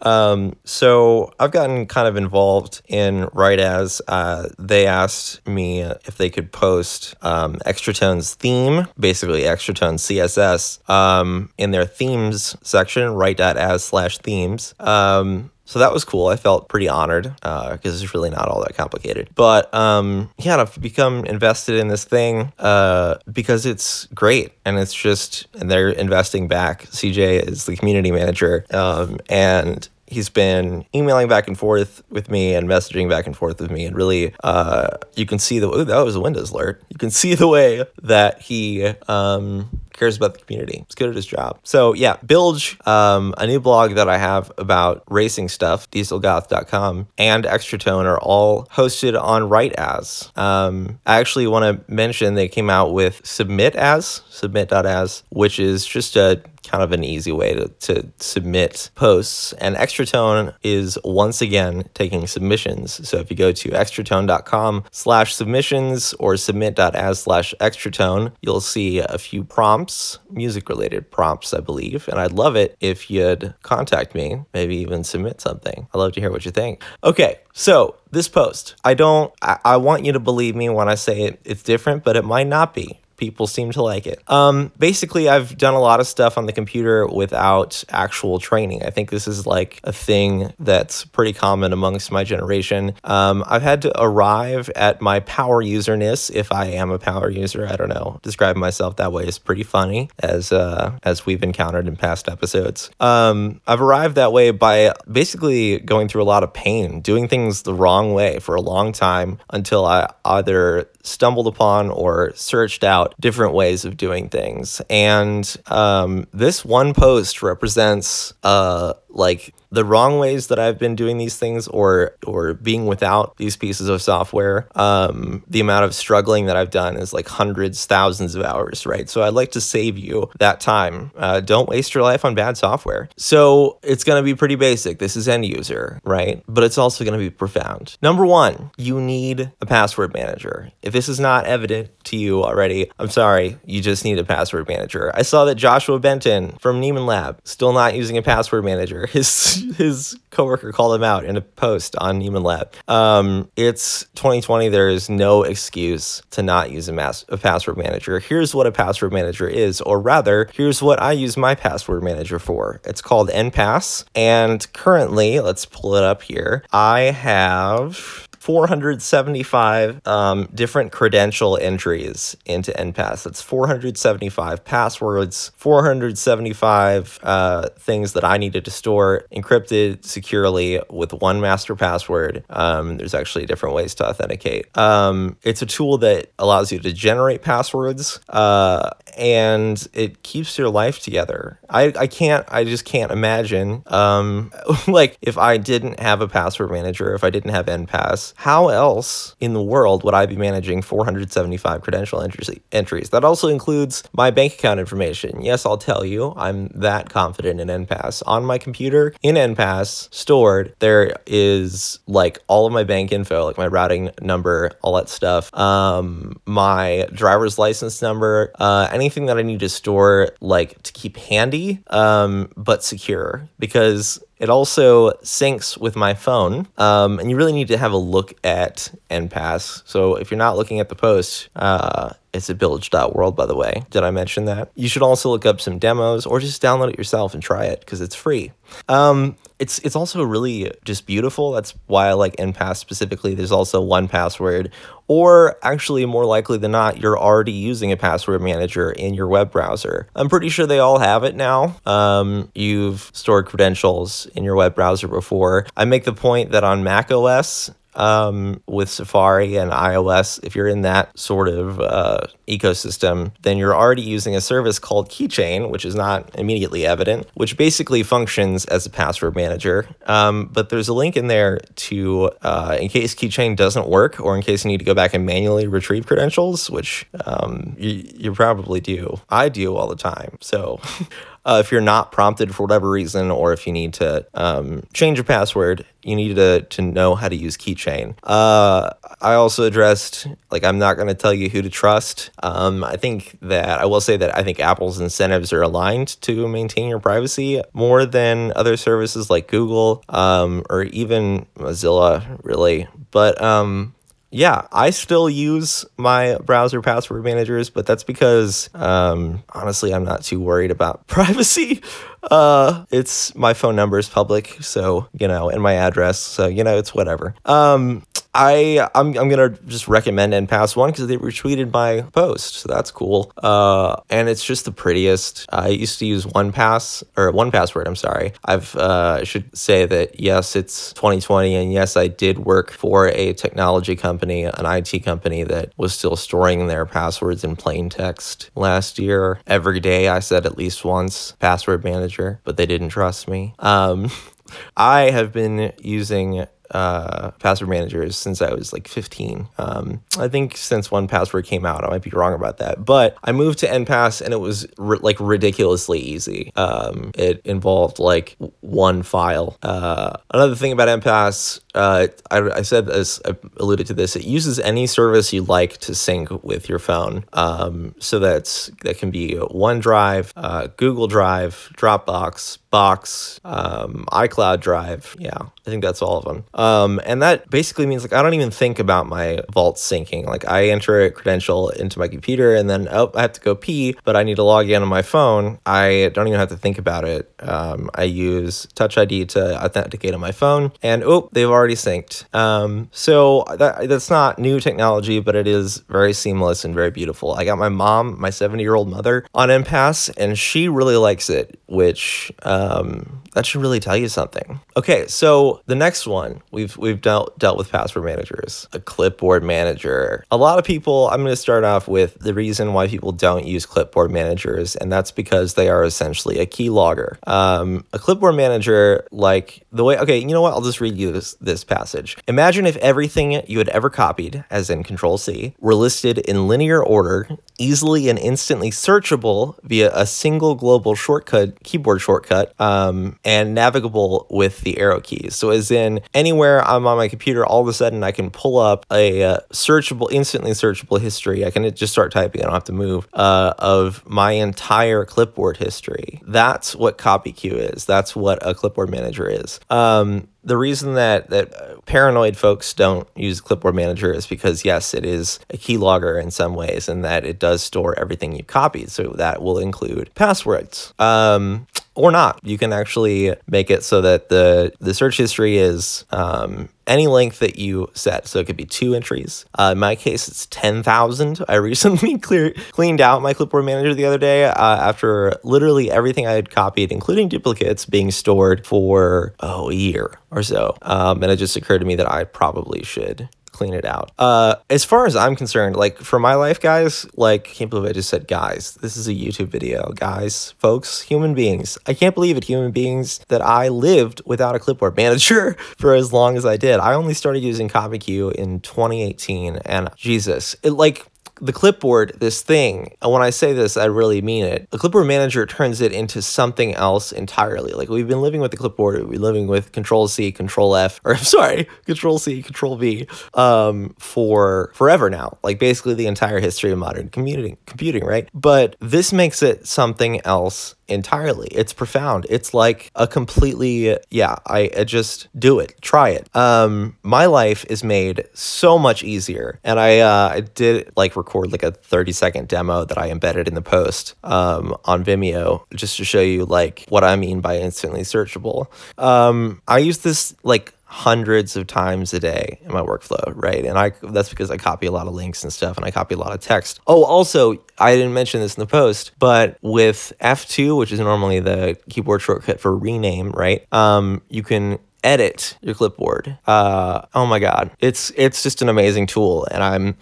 um, 0.02 0.56
so 0.64 1.32
I've 1.38 1.52
gotten 1.52 1.86
kind 1.86 2.08
of 2.08 2.16
involved 2.16 2.82
in 2.88 3.28
Write 3.32 3.60
As. 3.60 4.02
Uh, 4.08 4.48
they 4.58 4.86
asked 4.86 5.46
me 5.46 5.82
if 5.82 6.16
they 6.16 6.30
could 6.30 6.50
post 6.50 7.14
um, 7.22 7.56
Extratone's 7.64 8.34
theme, 8.34 8.88
basically 8.98 9.42
Extratone 9.42 9.94
CSS, 9.94 10.88
um, 10.90 11.50
in 11.56 11.70
their 11.70 11.86
themes 11.86 12.56
section, 12.62 13.12
write.as 13.12 13.84
slash 13.84 14.18
themes. 14.18 14.74
Um, 14.80 15.52
so 15.66 15.80
that 15.80 15.92
was 15.92 16.04
cool. 16.04 16.28
I 16.28 16.36
felt 16.36 16.68
pretty 16.68 16.88
honored 16.88 17.24
because 17.24 17.80
uh, 17.84 18.04
it's 18.04 18.14
really 18.14 18.30
not 18.30 18.48
all 18.48 18.62
that 18.62 18.76
complicated. 18.76 19.28
But 19.34 19.72
um, 19.74 20.30
yeah, 20.38 20.64
to 20.64 20.80
become 20.80 21.24
invested 21.26 21.76
in 21.76 21.88
this 21.88 22.04
thing 22.04 22.52
uh, 22.58 23.16
because 23.30 23.66
it's 23.66 24.06
great 24.14 24.52
and 24.64 24.78
it's 24.78 24.94
just, 24.94 25.48
and 25.58 25.70
they're 25.70 25.90
investing 25.90 26.46
back. 26.46 26.84
CJ 26.84 27.48
is 27.48 27.66
the 27.66 27.76
community 27.76 28.12
manager 28.12 28.64
um, 28.70 29.18
and 29.28 29.88
he's 30.06 30.28
been 30.28 30.84
emailing 30.94 31.28
back 31.28 31.48
and 31.48 31.58
forth 31.58 32.02
with 32.10 32.30
me 32.30 32.54
and 32.54 32.68
messaging 32.68 33.08
back 33.08 33.26
and 33.26 33.36
forth 33.36 33.60
with 33.60 33.70
me 33.70 33.84
and 33.84 33.96
really 33.96 34.32
uh, 34.44 34.88
you 35.16 35.26
can 35.26 35.38
see 35.38 35.58
the 35.58 35.68
oh, 35.68 35.84
that 35.84 36.04
was 36.04 36.14
a 36.14 36.20
windows 36.20 36.50
alert 36.52 36.82
you 36.88 36.96
can 36.98 37.10
see 37.10 37.34
the 37.34 37.48
way 37.48 37.84
that 38.02 38.40
he 38.40 38.86
um, 39.08 39.80
cares 39.96 40.16
about 40.16 40.34
the 40.34 40.44
community. 40.44 40.84
He's 40.86 40.94
good 40.94 41.08
at 41.08 41.16
his 41.16 41.26
job. 41.26 41.58
So 41.62 41.94
yeah, 41.94 42.16
Bilge, 42.24 42.78
um, 42.86 43.34
a 43.38 43.46
new 43.46 43.60
blog 43.60 43.94
that 43.94 44.08
I 44.08 44.18
have 44.18 44.52
about 44.58 45.02
racing 45.08 45.48
stuff, 45.48 45.90
dieselgoth.com, 45.90 47.08
and 47.18 47.44
Extratone 47.44 48.04
are 48.04 48.18
all 48.18 48.66
hosted 48.66 49.20
on 49.20 49.48
Write 49.48 49.72
As. 49.74 50.30
Um, 50.36 51.00
I 51.06 51.18
actually 51.18 51.46
want 51.46 51.86
to 51.86 51.92
mention 51.92 52.34
they 52.34 52.48
came 52.48 52.70
out 52.70 52.92
with 52.92 53.20
Submit 53.24 53.74
As, 53.76 54.22
submit.as, 54.30 55.22
which 55.30 55.58
is 55.58 55.86
just 55.86 56.16
a 56.16 56.42
kind 56.66 56.82
of 56.82 56.92
an 56.92 57.04
easy 57.04 57.32
way 57.32 57.54
to, 57.54 57.68
to 57.68 58.08
submit 58.18 58.90
posts. 58.94 59.52
And 59.54 59.76
Extratone 59.76 60.54
is 60.62 60.98
once 61.04 61.40
again 61.40 61.88
taking 61.94 62.26
submissions. 62.26 63.08
So 63.08 63.18
if 63.18 63.30
you 63.30 63.36
go 63.36 63.52
to 63.52 63.68
extratone.com 63.70 64.84
slash 64.90 65.34
submissions 65.34 66.12
or 66.14 66.36
submit.as 66.36 67.20
slash 67.20 67.54
extratone, 67.60 68.32
you'll 68.42 68.60
see 68.60 68.98
a 68.98 69.18
few 69.18 69.44
prompts, 69.44 69.85
music 70.30 70.68
related 70.68 71.10
prompts, 71.10 71.54
I 71.54 71.60
believe. 71.60 72.08
And 72.08 72.18
I'd 72.18 72.32
love 72.32 72.56
it 72.56 72.76
if 72.80 73.10
you'd 73.10 73.54
contact 73.62 74.14
me, 74.14 74.42
maybe 74.52 74.76
even 74.76 75.04
submit 75.04 75.40
something. 75.40 75.88
I'd 75.92 75.98
love 75.98 76.12
to 76.12 76.20
hear 76.20 76.30
what 76.30 76.44
you 76.44 76.50
think. 76.50 76.82
Okay, 77.02 77.40
so 77.52 77.96
this 78.10 78.28
post, 78.28 78.74
I 78.84 78.94
don't, 78.94 79.32
I, 79.42 79.58
I 79.64 79.76
want 79.76 80.04
you 80.04 80.12
to 80.12 80.20
believe 80.20 80.56
me 80.56 80.68
when 80.68 80.88
I 80.88 80.94
say 80.94 81.22
it, 81.22 81.40
it's 81.44 81.62
different, 81.62 82.04
but 82.04 82.16
it 82.16 82.24
might 82.24 82.46
not 82.46 82.74
be 82.74 83.00
people 83.16 83.46
seem 83.46 83.72
to 83.72 83.82
like 83.82 84.06
it. 84.06 84.22
Um, 84.30 84.72
basically, 84.78 85.28
I've 85.28 85.56
done 85.56 85.74
a 85.74 85.80
lot 85.80 86.00
of 86.00 86.06
stuff 86.06 86.38
on 86.38 86.46
the 86.46 86.52
computer 86.52 87.06
without 87.06 87.82
actual 87.88 88.38
training. 88.38 88.82
I 88.82 88.90
think 88.90 89.10
this 89.10 89.28
is 89.28 89.46
like 89.46 89.80
a 89.84 89.92
thing 89.92 90.52
that's 90.58 91.04
pretty 91.04 91.32
common 91.32 91.72
amongst 91.72 92.10
my 92.10 92.24
generation. 92.24 92.94
Um, 93.04 93.44
I've 93.46 93.62
had 93.62 93.82
to 93.82 94.00
arrive 94.00 94.70
at 94.76 95.00
my 95.00 95.20
power 95.20 95.62
userness 95.62 96.30
if 96.34 96.52
I 96.52 96.66
am 96.66 96.90
a 96.90 96.98
power 96.98 97.30
user. 97.30 97.66
I 97.66 97.76
don't 97.76 97.88
know. 97.88 98.20
Describing 98.22 98.60
myself 98.60 98.96
that 98.96 99.12
way 99.12 99.24
is 99.24 99.38
pretty 99.38 99.62
funny, 99.62 100.10
as 100.18 100.52
uh, 100.52 100.98
as 101.02 101.26
we've 101.26 101.42
encountered 101.42 101.88
in 101.88 101.96
past 101.96 102.28
episodes. 102.28 102.90
Um, 103.00 103.60
I've 103.66 103.80
arrived 103.80 104.16
that 104.16 104.32
way 104.32 104.50
by 104.50 104.92
basically 105.10 105.78
going 105.78 106.08
through 106.08 106.22
a 106.22 106.24
lot 106.24 106.42
of 106.42 106.52
pain, 106.52 107.00
doing 107.00 107.28
things 107.28 107.62
the 107.62 107.74
wrong 107.74 108.12
way 108.12 108.38
for 108.38 108.54
a 108.54 108.60
long 108.60 108.92
time 108.92 109.38
until 109.50 109.84
I 109.84 110.12
either 110.24 110.88
stumbled 111.02 111.46
upon 111.46 111.90
or 111.90 112.32
searched 112.34 112.84
out 112.84 113.05
different 113.20 113.54
ways 113.54 113.84
of 113.84 113.96
doing 113.96 114.28
things. 114.28 114.80
And 114.88 115.56
um, 115.66 116.26
this 116.32 116.64
one 116.64 116.94
post 116.94 117.42
represents 117.42 118.32
uh, 118.42 118.94
like 119.08 119.54
the 119.70 119.84
wrong 119.84 120.18
ways 120.18 120.48
that 120.48 120.58
I've 120.58 120.78
been 120.78 120.96
doing 120.96 121.18
these 121.18 121.36
things 121.36 121.68
or 121.68 122.16
or 122.26 122.54
being 122.54 122.86
without 122.86 123.36
these 123.36 123.56
pieces 123.56 123.88
of 123.88 124.02
software. 124.02 124.68
Um, 124.74 125.42
the 125.48 125.60
amount 125.60 125.84
of 125.84 125.94
struggling 125.94 126.46
that 126.46 126.56
I've 126.56 126.70
done 126.70 126.96
is 126.96 127.12
like 127.12 127.28
hundreds, 127.28 127.86
thousands 127.86 128.34
of 128.34 128.42
hours, 128.42 128.86
right? 128.86 129.08
So 129.08 129.22
I'd 129.22 129.34
like 129.34 129.52
to 129.52 129.60
save 129.60 129.98
you 129.98 130.30
that 130.38 130.60
time. 130.60 131.10
Uh, 131.16 131.40
don't 131.40 131.68
waste 131.68 131.94
your 131.94 132.02
life 132.02 132.24
on 132.24 132.34
bad 132.34 132.56
software. 132.56 133.08
So 133.16 133.78
it's 133.82 134.04
going 134.04 134.20
to 134.20 134.24
be 134.24 134.34
pretty 134.34 134.56
basic. 134.56 134.98
This 134.98 135.16
is 135.16 135.28
end 135.28 135.44
user, 135.44 136.00
right? 136.04 136.42
But 136.48 136.64
it's 136.64 136.78
also 136.78 137.04
going 137.04 137.18
to 137.18 137.24
be 137.24 137.30
profound. 137.30 137.96
Number 138.02 138.24
one, 138.26 138.70
you 138.76 139.00
need 139.00 139.52
a 139.60 139.66
password 139.66 140.14
manager. 140.14 140.70
If 140.82 140.92
this 140.92 141.08
is 141.08 141.20
not 141.20 141.46
evident 141.46 141.90
to 142.04 142.16
you 142.16 142.44
already, 142.44 142.90
I'm 142.98 143.08
sorry, 143.08 143.58
you 143.64 143.80
just 143.80 144.04
need 144.04 144.18
a 144.18 144.24
password 144.24 144.68
manager. 144.68 145.10
I 145.14 145.22
saw 145.22 145.44
that 145.46 145.56
Joshua 145.56 145.98
Benton 145.98 146.56
from 146.60 146.80
Nieman 146.80 147.06
Lab 147.06 147.40
still 147.44 147.72
not 147.72 147.94
using 147.94 148.16
a 148.16 148.22
password 148.22 148.64
manager. 148.64 149.06
His 149.16 149.55
his 149.76 150.18
coworker 150.30 150.72
called 150.72 150.94
him 150.94 151.04
out 151.04 151.24
in 151.24 151.36
a 151.36 151.40
post 151.40 151.96
on 151.96 152.20
Nieman 152.20 152.42
Lab. 152.42 152.72
Um, 152.88 153.50
it's 153.56 154.04
2020. 154.14 154.68
There 154.68 154.88
is 154.88 155.08
no 155.08 155.42
excuse 155.42 156.22
to 156.30 156.42
not 156.42 156.70
use 156.70 156.88
a, 156.88 157.14
a 157.28 157.36
password 157.36 157.76
manager. 157.76 158.18
Here's 158.18 158.54
what 158.54 158.66
a 158.66 158.72
password 158.72 159.12
manager 159.12 159.48
is, 159.48 159.80
or 159.80 160.00
rather, 160.00 160.48
here's 160.54 160.82
what 160.82 161.00
I 161.00 161.12
use 161.12 161.36
my 161.36 161.54
password 161.54 162.02
manager 162.02 162.38
for. 162.38 162.80
It's 162.84 163.02
called 163.02 163.28
Enpass, 163.30 164.04
and 164.14 164.70
currently, 164.72 165.40
let's 165.40 165.64
pull 165.64 165.94
it 165.96 166.02
up 166.02 166.22
here. 166.22 166.64
I 166.72 167.00
have 167.00 168.25
475 168.46 170.06
um, 170.06 170.48
different 170.54 170.92
credential 170.92 171.58
entries 171.60 172.36
into 172.46 172.70
Enpass. 172.70 173.24
That's 173.24 173.42
475 173.42 174.64
passwords, 174.64 175.50
475 175.56 177.18
uh, 177.24 177.68
things 177.70 178.12
that 178.12 178.22
I 178.22 178.36
needed 178.36 178.64
to 178.66 178.70
store 178.70 179.24
encrypted 179.32 180.04
securely 180.04 180.80
with 180.90 181.12
one 181.12 181.40
master 181.40 181.74
password. 181.74 182.44
Um, 182.48 182.98
there's 182.98 183.14
actually 183.14 183.46
different 183.46 183.74
ways 183.74 183.96
to 183.96 184.08
authenticate. 184.08 184.78
Um, 184.78 185.36
it's 185.42 185.62
a 185.62 185.66
tool 185.66 185.98
that 185.98 186.30
allows 186.38 186.70
you 186.70 186.78
to 186.78 186.92
generate 186.92 187.42
passwords 187.42 188.20
uh, 188.28 188.90
and 189.16 189.86
it 189.92 190.22
keeps 190.22 190.58
your 190.58 190.68
life 190.68 191.00
together. 191.00 191.58
I, 191.68 191.92
I 191.98 192.06
can't, 192.06 192.44
I 192.48 192.64
just 192.64 192.84
can't 192.84 193.10
imagine, 193.10 193.82
um, 193.86 194.52
like, 194.88 195.16
if 195.22 195.38
I 195.38 195.56
didn't 195.56 196.00
have 196.00 196.20
a 196.20 196.28
password 196.28 196.70
manager, 196.70 197.14
if 197.14 197.24
I 197.24 197.30
didn't 197.30 197.50
have 197.50 197.66
Enpass, 197.66 198.34
how 198.36 198.68
else 198.68 199.34
in 199.40 199.54
the 199.54 199.62
world 199.62 200.04
would 200.04 200.14
I 200.14 200.26
be 200.26 200.36
managing 200.36 200.82
475 200.82 201.82
credential 201.82 202.20
entries? 202.20 202.50
entries? 202.72 203.10
That 203.10 203.24
also 203.24 203.48
includes 203.48 204.02
my 204.12 204.30
bank 204.30 204.54
account 204.54 204.80
information. 204.80 205.42
Yes, 205.42 205.66
I'll 205.66 205.78
tell 205.78 206.04
you, 206.04 206.34
I'm 206.36 206.68
that 206.68 207.10
confident 207.10 207.60
in 207.60 207.68
Enpass. 207.68 208.22
On 208.26 208.44
my 208.44 208.58
computer 208.58 209.14
in 209.22 209.36
Enpass 209.36 210.12
stored, 210.14 210.74
there 210.78 211.16
is 211.26 211.98
like 212.06 212.38
all 212.48 212.66
of 212.66 212.72
my 212.72 212.84
bank 212.84 213.12
info, 213.12 213.44
like 213.44 213.58
my 213.58 213.66
routing 213.66 214.10
number, 214.20 214.72
all 214.82 214.94
that 214.96 215.08
stuff, 215.08 215.52
um, 215.54 216.40
my 216.46 217.08
driver's 217.12 217.58
license 217.58 218.02
number, 218.02 218.52
uh, 218.58 218.88
anything 219.06 219.26
that 219.26 219.38
I 219.38 219.42
need 219.42 219.60
to 219.60 219.68
store, 219.68 220.30
like 220.40 220.82
to 220.82 220.92
keep 220.92 221.16
handy, 221.16 221.80
um, 221.90 222.50
but 222.56 222.82
secure 222.82 223.48
because 223.60 224.20
it 224.38 224.50
also 224.50 225.12
syncs 225.22 225.78
with 225.78 225.94
my 225.94 226.12
phone, 226.14 226.66
um, 226.76 227.20
and 227.20 227.30
you 227.30 227.36
really 227.36 227.52
need 227.52 227.68
to 227.68 227.78
have 227.78 227.92
a 227.92 227.96
look 227.96 228.34
at 228.44 228.92
Enpass. 229.10 229.82
So 229.86 230.16
if 230.16 230.30
you're 230.30 230.38
not 230.38 230.56
looking 230.56 230.80
at 230.80 230.88
the 230.88 230.96
post, 230.96 231.48
uh, 231.54 232.14
it's 232.32 232.50
at 232.50 232.58
bilge.world, 232.58 233.36
by 233.36 233.46
the 233.46 233.56
way. 233.56 233.84
Did 233.90 234.02
I 234.02 234.10
mention 234.10 234.44
that? 234.44 234.70
You 234.74 234.88
should 234.88 235.02
also 235.02 235.30
look 235.30 235.46
up 235.46 235.60
some 235.60 235.78
demos 235.78 236.26
or 236.26 236.40
just 236.40 236.60
download 236.60 236.90
it 236.90 236.98
yourself 236.98 237.32
and 237.32 237.42
try 237.42 237.64
it 237.64 237.80
because 237.80 238.00
it's 238.00 238.14
free. 238.14 238.52
Um, 238.88 239.36
it's 239.58 239.78
it's 239.78 239.96
also 239.96 240.22
really 240.22 240.70
just 240.84 241.06
beautiful. 241.06 241.52
That's 241.52 241.72
why 241.86 242.08
I 242.08 242.12
like 242.12 242.36
Enpass 242.36 242.76
specifically. 242.76 243.34
There's 243.34 243.52
also 243.52 243.82
1Password, 243.82 244.70
or 245.08 245.56
actually 245.62 246.04
more 246.06 246.24
likely 246.24 246.58
than 246.58 246.72
not, 246.72 246.98
you're 246.98 247.18
already 247.18 247.52
using 247.52 247.92
a 247.92 247.96
password 247.96 248.42
manager 248.42 248.90
in 248.90 249.14
your 249.14 249.28
web 249.28 249.50
browser. 249.50 250.08
I'm 250.14 250.28
pretty 250.28 250.48
sure 250.48 250.66
they 250.66 250.78
all 250.78 250.98
have 250.98 251.24
it 251.24 251.36
now. 251.36 251.76
Um, 251.86 252.50
you've 252.54 253.10
stored 253.12 253.46
credentials 253.46 254.26
in 254.34 254.44
your 254.44 254.56
web 254.56 254.74
browser 254.74 255.08
before. 255.08 255.66
I 255.76 255.84
make 255.84 256.04
the 256.04 256.12
point 256.12 256.52
that 256.52 256.64
on 256.64 256.82
Mac 256.82 257.10
OS, 257.10 257.70
um, 257.96 258.62
with 258.66 258.88
Safari 258.88 259.56
and 259.56 259.72
iOS, 259.72 260.42
if 260.44 260.54
you're 260.54 260.68
in 260.68 260.82
that 260.82 261.18
sort 261.18 261.48
of 261.48 261.80
uh, 261.80 262.26
ecosystem, 262.46 263.32
then 263.42 263.58
you're 263.58 263.74
already 263.74 264.02
using 264.02 264.36
a 264.36 264.40
service 264.40 264.78
called 264.78 265.10
Keychain, 265.10 265.70
which 265.70 265.84
is 265.84 265.94
not 265.94 266.30
immediately 266.38 266.86
evident, 266.86 267.26
which 267.34 267.56
basically 267.56 268.02
functions 268.02 268.64
as 268.66 268.86
a 268.86 268.90
password 268.90 269.34
manager. 269.34 269.88
Um, 270.06 270.50
but 270.52 270.68
there's 270.68 270.88
a 270.88 270.94
link 270.94 271.16
in 271.16 271.26
there 271.26 271.58
to, 271.76 272.30
uh, 272.42 272.78
in 272.80 272.88
case 272.88 273.14
Keychain 273.14 273.56
doesn't 273.56 273.88
work 273.88 274.20
or 274.20 274.36
in 274.36 274.42
case 274.42 274.64
you 274.64 274.68
need 274.68 274.78
to 274.78 274.84
go 274.84 274.94
back 274.94 275.14
and 275.14 275.26
manually 275.26 275.66
retrieve 275.66 276.06
credentials, 276.06 276.70
which 276.70 277.06
um, 277.24 277.74
you, 277.78 278.08
you 278.14 278.32
probably 278.32 278.80
do. 278.80 279.20
I 279.28 279.48
do 279.48 279.76
all 279.76 279.88
the 279.88 279.96
time. 279.96 280.38
So 280.40 280.80
uh, 281.46 281.62
if 281.64 281.70
you're 281.70 281.80
not 281.80 282.10
prompted 282.10 282.54
for 282.54 282.64
whatever 282.64 282.90
reason, 282.90 283.30
or 283.30 283.52
if 283.52 283.66
you 283.66 283.72
need 283.72 283.94
to 283.94 284.26
um, 284.34 284.82
change 284.92 285.16
your 285.16 285.24
password, 285.24 285.86
you 286.02 286.16
need 286.16 286.34
to, 286.34 286.62
to 286.62 286.82
know 286.82 287.14
how 287.14 287.28
to 287.28 287.36
use 287.36 287.56
Keychain. 287.56 288.16
Uh, 288.22 288.90
I 289.20 289.34
also 289.34 289.64
addressed, 289.64 290.26
like, 290.50 290.64
I'm 290.64 290.78
not 290.78 290.96
going 290.96 291.08
to 291.08 291.14
tell 291.14 291.32
you 291.32 291.48
who 291.48 291.62
to 291.62 291.70
trust. 291.70 292.30
Um, 292.42 292.84
I 292.84 292.96
think 292.96 293.38
that 293.42 293.80
I 293.80 293.86
will 293.86 294.00
say 294.00 294.16
that 294.16 294.36
I 294.36 294.42
think 294.42 294.60
Apple's 294.60 295.00
incentives 295.00 295.52
are 295.52 295.62
aligned 295.62 296.20
to 296.22 296.48
maintain 296.48 296.88
your 296.88 297.00
privacy 297.00 297.62
more 297.72 298.04
than 298.04 298.52
other 298.56 298.76
services 298.76 299.30
like 299.30 299.48
Google 299.48 300.04
um, 300.08 300.64
or 300.68 300.82
even 300.82 301.46
Mozilla, 301.56 302.40
really. 302.42 302.88
But 303.12 303.40
um, 303.40 303.94
yeah, 304.36 304.66
I 304.70 304.90
still 304.90 305.30
use 305.30 305.86
my 305.96 306.36
browser 306.44 306.82
password 306.82 307.24
managers, 307.24 307.70
but 307.70 307.86
that's 307.86 308.04
because 308.04 308.68
um, 308.74 309.42
honestly, 309.48 309.94
I'm 309.94 310.04
not 310.04 310.24
too 310.24 310.40
worried 310.40 310.70
about 310.70 311.06
privacy. 311.06 311.80
Uh, 312.22 312.84
it's 312.90 313.34
my 313.34 313.54
phone 313.54 313.76
number 313.76 313.98
is 313.98 314.10
public, 314.10 314.58
so 314.60 315.08
you 315.18 315.26
know, 315.26 315.48
and 315.48 315.62
my 315.62 315.74
address, 315.74 316.18
so 316.18 316.48
you 316.48 316.64
know, 316.64 316.76
it's 316.76 316.94
whatever. 316.94 317.34
Um, 317.46 318.04
I 318.36 318.88
I'm, 318.94 319.16
I'm 319.16 319.28
gonna 319.30 319.50
just 319.66 319.88
recommend 319.88 320.34
Enpass 320.34 320.76
one 320.76 320.90
because 320.90 321.06
they 321.06 321.16
retweeted 321.16 321.72
my 321.72 322.02
post, 322.12 322.56
so 322.56 322.68
that's 322.68 322.90
cool. 322.90 323.32
Uh, 323.38 323.96
and 324.10 324.28
it's 324.28 324.44
just 324.44 324.66
the 324.66 324.72
prettiest. 324.72 325.46
I 325.48 325.68
used 325.68 325.98
to 326.00 326.06
use 326.06 326.26
1Pass 326.26 327.02
or 327.16 327.32
1Password. 327.32 327.86
I'm 327.86 327.96
sorry. 327.96 328.34
I've 328.44 328.76
uh, 328.76 329.24
should 329.24 329.56
say 329.56 329.86
that 329.86 330.20
yes, 330.20 330.54
it's 330.54 330.92
2020, 330.92 331.54
and 331.54 331.72
yes, 331.72 331.96
I 331.96 332.08
did 332.08 332.40
work 332.40 332.70
for 332.72 333.08
a 333.08 333.32
technology 333.32 333.96
company, 333.96 334.44
an 334.44 334.66
IT 334.66 335.02
company 335.02 335.42
that 335.44 335.72
was 335.78 335.94
still 335.94 336.16
storing 336.16 336.66
their 336.66 336.84
passwords 336.84 337.42
in 337.42 337.56
plain 337.56 337.88
text 337.88 338.50
last 338.54 338.98
year. 338.98 339.40
Every 339.46 339.80
day, 339.80 340.08
I 340.08 340.20
said 340.20 340.44
at 340.44 340.58
least 340.58 340.84
once 340.84 341.32
password 341.40 341.84
manager, 341.84 342.40
but 342.44 342.58
they 342.58 342.66
didn't 342.66 342.90
trust 342.90 343.28
me. 343.28 343.54
Um, 343.58 344.10
I 344.76 345.10
have 345.10 345.32
been 345.32 345.72
using 345.80 346.46
uh, 346.70 347.30
password 347.32 347.68
managers 347.68 348.16
since 348.16 348.42
I 348.42 348.52
was 348.52 348.72
like 348.72 348.88
15. 348.88 349.48
Um, 349.58 350.02
I 350.18 350.28
think 350.28 350.56
since 350.56 350.88
1Password 350.88 351.44
came 351.44 351.64
out, 351.64 351.84
I 351.84 351.88
might 351.88 352.02
be 352.02 352.10
wrong 352.10 352.34
about 352.34 352.58
that. 352.58 352.84
But 352.84 353.16
I 353.24 353.32
moved 353.32 353.58
to 353.60 353.66
Enpass 353.66 354.20
and 354.20 354.32
it 354.32 354.38
was 354.38 354.66
like 354.78 355.18
ridiculously 355.20 355.98
easy. 355.98 356.52
Um, 356.56 357.12
it 357.14 357.40
involved 357.44 357.98
like 357.98 358.36
one 358.60 359.02
file. 359.02 359.56
Uh, 359.62 360.16
another 360.32 360.54
thing 360.54 360.72
about 360.72 360.88
Enpass, 360.88 361.60
uh, 361.74 362.08
I, 362.30 362.40
I 362.40 362.62
said 362.62 362.86
this, 362.86 363.20
I 363.24 363.36
alluded 363.58 363.86
to 363.88 363.94
this, 363.94 364.16
it 364.16 364.24
uses 364.24 364.58
any 364.58 364.86
service 364.86 365.32
you 365.32 365.42
like 365.42 365.78
to 365.78 365.94
sync 365.94 366.30
with 366.42 366.68
your 366.68 366.78
phone. 366.78 367.24
Um, 367.32 367.94
so 367.98 368.18
that's 368.18 368.70
that 368.82 368.98
can 368.98 369.10
be 369.10 369.34
OneDrive, 369.34 370.32
uh, 370.36 370.68
Google 370.76 371.06
Drive, 371.06 371.70
Dropbox, 371.76 372.58
Box, 372.70 373.40
um, 373.44 374.04
iCloud 374.12 374.60
Drive. 374.60 375.16
Yeah, 375.18 375.38
I 375.38 375.70
think 375.70 375.82
that's 375.82 376.02
all 376.02 376.18
of 376.18 376.24
them. 376.24 376.44
Um, 376.56 377.00
and 377.04 377.22
that 377.22 377.48
basically 377.50 377.86
means 377.86 378.02
like 378.02 378.12
I 378.12 378.22
don't 378.22 378.34
even 378.34 378.50
think 378.50 378.78
about 378.78 379.06
my 379.06 379.40
vault 379.52 379.76
syncing. 379.76 380.24
Like 380.24 380.48
I 380.48 380.70
enter 380.70 381.02
a 381.02 381.10
credential 381.10 381.68
into 381.70 381.98
my 381.98 382.08
computer 382.08 382.54
and 382.54 382.68
then 382.68 382.88
oh 382.90 383.12
I 383.14 383.22
have 383.22 383.32
to 383.34 383.40
go 383.40 383.54
pee, 383.54 383.96
but 384.04 384.16
I 384.16 384.22
need 384.22 384.36
to 384.36 384.42
log 384.42 384.68
in 384.68 384.82
on 384.82 384.88
my 384.88 385.02
phone. 385.02 385.58
I 385.66 386.10
don't 386.14 386.26
even 386.26 386.40
have 386.40 386.48
to 386.48 386.56
think 386.56 386.78
about 386.78 387.04
it. 387.04 387.32
Um, 387.40 387.90
I 387.94 388.04
use 388.04 388.66
Touch 388.74 388.98
ID 388.98 389.26
to 389.26 389.62
authenticate 389.62 390.14
on 390.14 390.20
my 390.20 390.32
phone, 390.32 390.72
and 390.82 391.04
oh 391.04 391.28
they've 391.32 391.48
already 391.48 391.74
synced. 391.74 392.34
Um, 392.34 392.88
so 392.90 393.44
that 393.58 393.88
that's 393.88 394.10
not 394.10 394.38
new 394.38 394.58
technology, 394.58 395.20
but 395.20 395.36
it 395.36 395.46
is 395.46 395.78
very 395.88 396.12
seamless 396.12 396.64
and 396.64 396.74
very 396.74 396.90
beautiful. 396.90 397.34
I 397.34 397.44
got 397.44 397.58
my 397.58 397.68
mom, 397.68 398.18
my 398.20 398.30
70 398.30 398.62
year 398.62 398.74
old 398.74 398.88
mother, 398.88 399.26
on 399.34 399.50
Enpass, 399.50 400.10
and 400.16 400.38
she 400.38 400.68
really 400.68 400.96
likes 400.96 401.28
it, 401.28 401.60
which 401.66 402.32
um, 402.42 403.22
that 403.36 403.44
should 403.44 403.60
really 403.60 403.80
tell 403.80 403.96
you 403.98 404.08
something. 404.08 404.60
Okay, 404.78 405.06
so 405.08 405.60
the 405.66 405.74
next 405.74 406.06
one 406.06 406.40
we've 406.52 406.74
we've 406.78 407.02
dealt 407.02 407.38
dealt 407.38 407.58
with 407.58 407.70
password 407.70 408.06
managers, 408.06 408.66
a 408.72 408.80
clipboard 408.80 409.44
manager. 409.44 410.24
A 410.30 410.38
lot 410.38 410.58
of 410.58 410.64
people. 410.64 411.10
I'm 411.10 411.20
going 411.20 411.32
to 411.32 411.36
start 411.36 411.62
off 411.62 411.86
with 411.86 412.18
the 412.18 412.32
reason 412.32 412.72
why 412.72 412.88
people 412.88 413.12
don't 413.12 413.44
use 413.44 413.66
clipboard 413.66 414.10
managers, 414.10 414.74
and 414.74 414.90
that's 414.90 415.10
because 415.10 415.52
they 415.52 415.68
are 415.68 415.84
essentially 415.84 416.38
a 416.38 416.46
keylogger. 416.46 417.18
Um, 417.28 417.84
a 417.92 417.98
clipboard 417.98 418.36
manager, 418.36 419.06
like 419.12 419.66
the 419.70 419.84
way. 419.84 419.98
Okay, 419.98 420.18
you 420.18 420.28
know 420.28 420.40
what? 420.40 420.54
I'll 420.54 420.62
just 420.62 420.80
read 420.80 420.96
you 420.96 421.12
this 421.12 421.34
this 421.34 421.62
passage. 421.62 422.16
Imagine 422.26 422.64
if 422.64 422.78
everything 422.78 423.42
you 423.46 423.58
had 423.58 423.68
ever 423.68 423.90
copied, 423.90 424.46
as 424.48 424.70
in 424.70 424.82
Control 424.82 425.18
C, 425.18 425.54
were 425.60 425.74
listed 425.74 426.16
in 426.20 426.48
linear 426.48 426.82
order, 426.82 427.28
easily 427.58 428.08
and 428.08 428.18
instantly 428.18 428.70
searchable 428.70 429.62
via 429.62 429.90
a 429.94 430.06
single 430.06 430.54
global 430.54 430.94
shortcut 430.94 431.62
keyboard 431.64 432.00
shortcut. 432.00 432.58
Um, 432.58 433.18
and 433.26 433.54
navigable 433.54 434.26
with 434.30 434.60
the 434.60 434.78
arrow 434.78 435.00
keys. 435.00 435.34
So, 435.34 435.50
as 435.50 435.70
in 435.70 436.00
anywhere 436.14 436.64
I'm 436.64 436.86
on 436.86 436.96
my 436.96 437.08
computer, 437.08 437.44
all 437.44 437.60
of 437.60 437.68
a 437.68 437.72
sudden 437.72 438.04
I 438.04 438.12
can 438.12 438.30
pull 438.30 438.56
up 438.56 438.86
a 438.90 439.22
uh, 439.22 439.40
searchable, 439.52 440.08
instantly 440.12 440.52
searchable 440.52 441.00
history. 441.00 441.44
I 441.44 441.50
can 441.50 441.74
just 441.74 441.92
start 441.92 442.12
typing, 442.12 442.42
I 442.42 442.44
don't 442.44 442.54
have 442.54 442.64
to 442.64 442.72
move, 442.72 443.08
uh, 443.12 443.52
of 443.58 444.08
my 444.08 444.32
entire 444.32 445.04
clipboard 445.04 445.56
history. 445.56 446.22
That's 446.24 446.76
what 446.76 446.98
CopyQ 446.98 447.74
is. 447.74 447.84
That's 447.84 448.14
what 448.14 448.38
a 448.46 448.54
clipboard 448.54 448.90
manager 448.90 449.28
is. 449.28 449.58
Um, 449.68 450.28
the 450.46 450.56
reason 450.56 450.94
that 450.94 451.28
that 451.30 451.84
paranoid 451.86 452.36
folks 452.36 452.72
don't 452.72 453.08
use 453.16 453.40
clipboard 453.40 453.74
manager 453.74 454.12
is 454.12 454.26
because 454.26 454.64
yes 454.64 454.94
it 454.94 455.04
is 455.04 455.40
a 455.50 455.56
keylogger 455.56 456.22
in 456.22 456.30
some 456.30 456.54
ways 456.54 456.88
and 456.88 457.04
that 457.04 457.24
it 457.24 457.38
does 457.40 457.62
store 457.62 457.98
everything 457.98 458.32
you 458.34 458.44
copied 458.44 458.90
so 458.90 459.08
that 459.16 459.42
will 459.42 459.58
include 459.58 460.08
passwords 460.14 460.94
um, 461.00 461.66
or 461.96 462.12
not. 462.12 462.38
You 462.44 462.58
can 462.58 462.72
actually 462.72 463.34
make 463.48 463.70
it 463.70 463.82
so 463.82 464.00
that 464.02 464.28
the 464.28 464.72
the 464.80 464.94
search 464.94 465.16
history 465.16 465.58
is 465.58 466.04
um, 466.10 466.68
any 466.86 467.06
length 467.06 467.40
that 467.40 467.58
you 467.58 467.88
set. 467.94 468.26
So 468.26 468.38
it 468.38 468.46
could 468.46 468.56
be 468.56 468.64
two 468.64 468.94
entries. 468.94 469.44
Uh, 469.58 469.70
in 469.72 469.78
my 469.78 469.96
case, 469.96 470.28
it's 470.28 470.46
10,000. 470.46 471.44
I 471.48 471.54
recently 471.56 472.18
cleaned 472.18 473.00
out 473.00 473.22
my 473.22 473.34
clipboard 473.34 473.64
manager 473.64 473.94
the 473.94 474.04
other 474.04 474.18
day 474.18 474.44
uh, 474.44 474.52
after 474.76 475.34
literally 475.42 475.90
everything 475.90 476.26
I 476.26 476.32
had 476.32 476.50
copied, 476.50 476.92
including 476.92 477.28
duplicates, 477.28 477.86
being 477.86 478.10
stored 478.10 478.66
for, 478.66 479.34
oh, 479.40 479.70
a 479.70 479.74
year 479.74 480.18
or 480.30 480.42
so. 480.42 480.76
Um, 480.82 481.22
and 481.22 481.32
it 481.32 481.36
just 481.36 481.56
occurred 481.56 481.80
to 481.80 481.84
me 481.86 481.96
that 481.96 482.10
I 482.10 482.24
probably 482.24 482.84
should 482.84 483.28
clean 483.56 483.72
it 483.72 483.86
out. 483.86 484.12
Uh, 484.18 484.56
as 484.68 484.84
far 484.84 485.06
as 485.06 485.16
I'm 485.16 485.34
concerned, 485.34 485.76
like 485.76 485.98
for 485.98 486.18
my 486.18 486.34
life, 486.34 486.60
guys, 486.60 487.06
like 487.16 487.48
I 487.48 487.52
can't 487.52 487.70
believe 487.70 487.88
I 487.88 487.92
just 487.92 488.10
said 488.10 488.28
guys. 488.28 488.74
This 488.82 488.96
is 488.96 489.08
a 489.08 489.14
YouTube 489.14 489.48
video, 489.48 489.92
guys, 489.92 490.52
folks, 490.58 491.00
human 491.00 491.34
beings. 491.34 491.78
I 491.86 491.94
can't 491.94 492.14
believe 492.14 492.36
it, 492.36 492.44
human 492.44 492.70
beings, 492.70 493.18
that 493.28 493.40
I 493.40 493.68
lived 493.68 494.20
without 494.26 494.54
a 494.54 494.58
clipboard 494.58 494.96
manager 494.96 495.54
for 495.78 495.94
as 495.94 496.12
long 496.12 496.36
as 496.36 496.44
I 496.44 496.58
did. 496.58 496.80
I 496.80 496.92
only 496.92 497.14
started 497.14 497.42
using 497.42 497.68
CopyQ 497.68 498.32
in 498.32 498.60
2018, 498.60 499.56
and 499.64 499.88
Jesus, 499.96 500.54
it 500.62 500.72
like 500.72 501.06
the 501.40 501.52
clipboard, 501.52 502.16
this 502.18 502.42
thing, 502.42 502.94
and 503.02 503.12
when 503.12 503.22
I 503.22 503.30
say 503.30 503.52
this, 503.52 503.76
I 503.76 503.86
really 503.86 504.22
mean 504.22 504.44
it. 504.44 504.70
The 504.70 504.78
clipboard 504.78 505.06
manager 505.06 505.46
turns 505.46 505.80
it 505.80 505.92
into 505.92 506.22
something 506.22 506.74
else 506.74 507.12
entirely. 507.12 507.72
Like 507.72 507.88
we've 507.88 508.08
been 508.08 508.22
living 508.22 508.40
with 508.40 508.50
the 508.50 508.56
clipboard, 508.56 509.00
we've 509.00 509.12
been 509.12 509.22
living 509.22 509.46
with 509.46 509.72
Control 509.72 510.08
C, 510.08 510.32
Control 510.32 510.76
F, 510.76 511.00
or 511.04 511.14
I'm 511.16 511.24
sorry, 511.24 511.68
Control 511.84 512.18
C, 512.18 512.42
Control 512.42 512.76
V, 512.76 513.06
um, 513.34 513.94
for 513.98 514.70
forever 514.74 515.10
now. 515.10 515.38
Like 515.42 515.58
basically 515.58 515.94
the 515.94 516.06
entire 516.06 516.40
history 516.40 516.70
of 516.72 516.78
modern 516.78 517.08
commuting, 517.10 517.58
computing, 517.66 518.04
right? 518.04 518.28
But 518.34 518.76
this 518.80 519.12
makes 519.12 519.42
it 519.42 519.66
something 519.66 520.20
else 520.22 520.74
entirely. 520.88 521.48
It's 521.48 521.72
profound. 521.72 522.26
It's 522.30 522.54
like 522.54 522.90
a 522.94 523.06
completely 523.06 523.98
yeah, 524.10 524.36
I, 524.46 524.70
I, 524.76 524.84
just 524.84 525.28
do 525.36 525.58
it. 525.58 525.74
Try 525.80 526.10
it. 526.10 526.34
Um 526.34 526.96
my 527.02 527.26
life 527.26 527.64
is 527.68 527.82
made 527.82 528.24
so 528.34 528.78
much 528.78 529.02
easier. 529.02 529.58
And 529.64 529.80
I 529.80 529.98
uh 530.00 530.30
I 530.32 530.40
did 530.40 530.92
like 530.96 531.16
record 531.26 531.52
like 531.52 531.62
a 531.62 531.72
30 531.72 532.12
second 532.12 532.48
demo 532.48 532.84
that 532.84 532.98
I 532.98 533.10
embedded 533.10 533.48
in 533.48 533.54
the 533.54 533.62
post 533.62 534.14
um 534.24 534.76
on 534.84 535.04
Vimeo 535.04 535.64
just 535.74 535.96
to 535.96 536.04
show 536.04 536.20
you 536.20 536.44
like 536.44 536.84
what 536.88 537.04
I 537.04 537.16
mean 537.16 537.40
by 537.40 537.58
instantly 537.58 538.02
searchable. 538.02 538.66
Um 538.98 539.60
I 539.66 539.78
use 539.78 539.98
this 539.98 540.34
like 540.42 540.72
hundreds 540.88 541.56
of 541.56 541.66
times 541.66 542.14
a 542.14 542.20
day 542.20 542.60
in 542.62 542.72
my 542.72 542.80
workflow, 542.80 543.32
right? 543.34 543.64
And 543.64 543.76
I 543.76 543.90
that's 544.02 544.30
because 544.30 544.50
I 544.50 544.56
copy 544.56 544.86
a 544.86 544.92
lot 544.92 545.08
of 545.08 545.14
links 545.14 545.42
and 545.42 545.52
stuff 545.52 545.76
and 545.76 545.84
I 545.84 545.90
copy 545.90 546.14
a 546.14 546.18
lot 546.18 546.32
of 546.32 546.40
text. 546.40 546.80
Oh, 546.86 547.04
also, 547.04 547.56
I 547.78 547.96
didn't 547.96 548.14
mention 548.14 548.40
this 548.40 548.54
in 548.56 548.60
the 548.60 548.66
post, 548.66 549.10
but 549.18 549.58
with 549.62 550.12
F2, 550.20 550.78
which 550.78 550.92
is 550.92 551.00
normally 551.00 551.40
the 551.40 551.76
keyboard 551.90 552.22
shortcut 552.22 552.60
for 552.60 552.76
rename, 552.76 553.30
right? 553.32 553.66
Um, 553.72 554.22
you 554.30 554.44
can 554.44 554.78
edit 555.06 555.56
your 555.60 555.74
clipboard. 555.74 556.38
Uh, 556.46 557.02
oh 557.14 557.26
my 557.26 557.38
god. 557.38 557.70
It's 557.78 558.12
it's 558.16 558.42
just 558.42 558.60
an 558.62 558.68
amazing 558.68 559.06
tool 559.06 559.46
and 559.50 559.62
I'm 559.62 559.96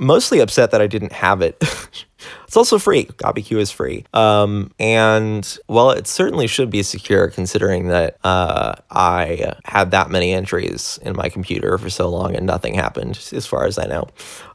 mostly 0.00 0.40
upset 0.40 0.70
that 0.72 0.80
I 0.80 0.86
didn't 0.86 1.12
have 1.12 1.42
it. 1.42 1.62
it's 2.44 2.56
also 2.56 2.78
free. 2.78 3.04
CopyQ 3.04 3.58
is 3.58 3.70
free. 3.70 4.04
Um, 4.12 4.72
and 4.78 5.58
well, 5.68 5.90
it 5.90 6.06
certainly 6.06 6.46
should 6.46 6.70
be 6.70 6.82
secure 6.82 7.28
considering 7.28 7.88
that 7.88 8.18
uh, 8.24 8.74
I 8.90 9.54
had 9.64 9.92
that 9.92 10.10
many 10.10 10.32
entries 10.32 10.98
in 11.02 11.16
my 11.16 11.28
computer 11.28 11.78
for 11.78 11.90
so 11.90 12.08
long 12.08 12.34
and 12.34 12.46
nothing 12.46 12.74
happened, 12.74 13.18
as 13.32 13.46
far 13.46 13.66
as 13.66 13.78
I 13.78 13.86
know. 13.86 14.08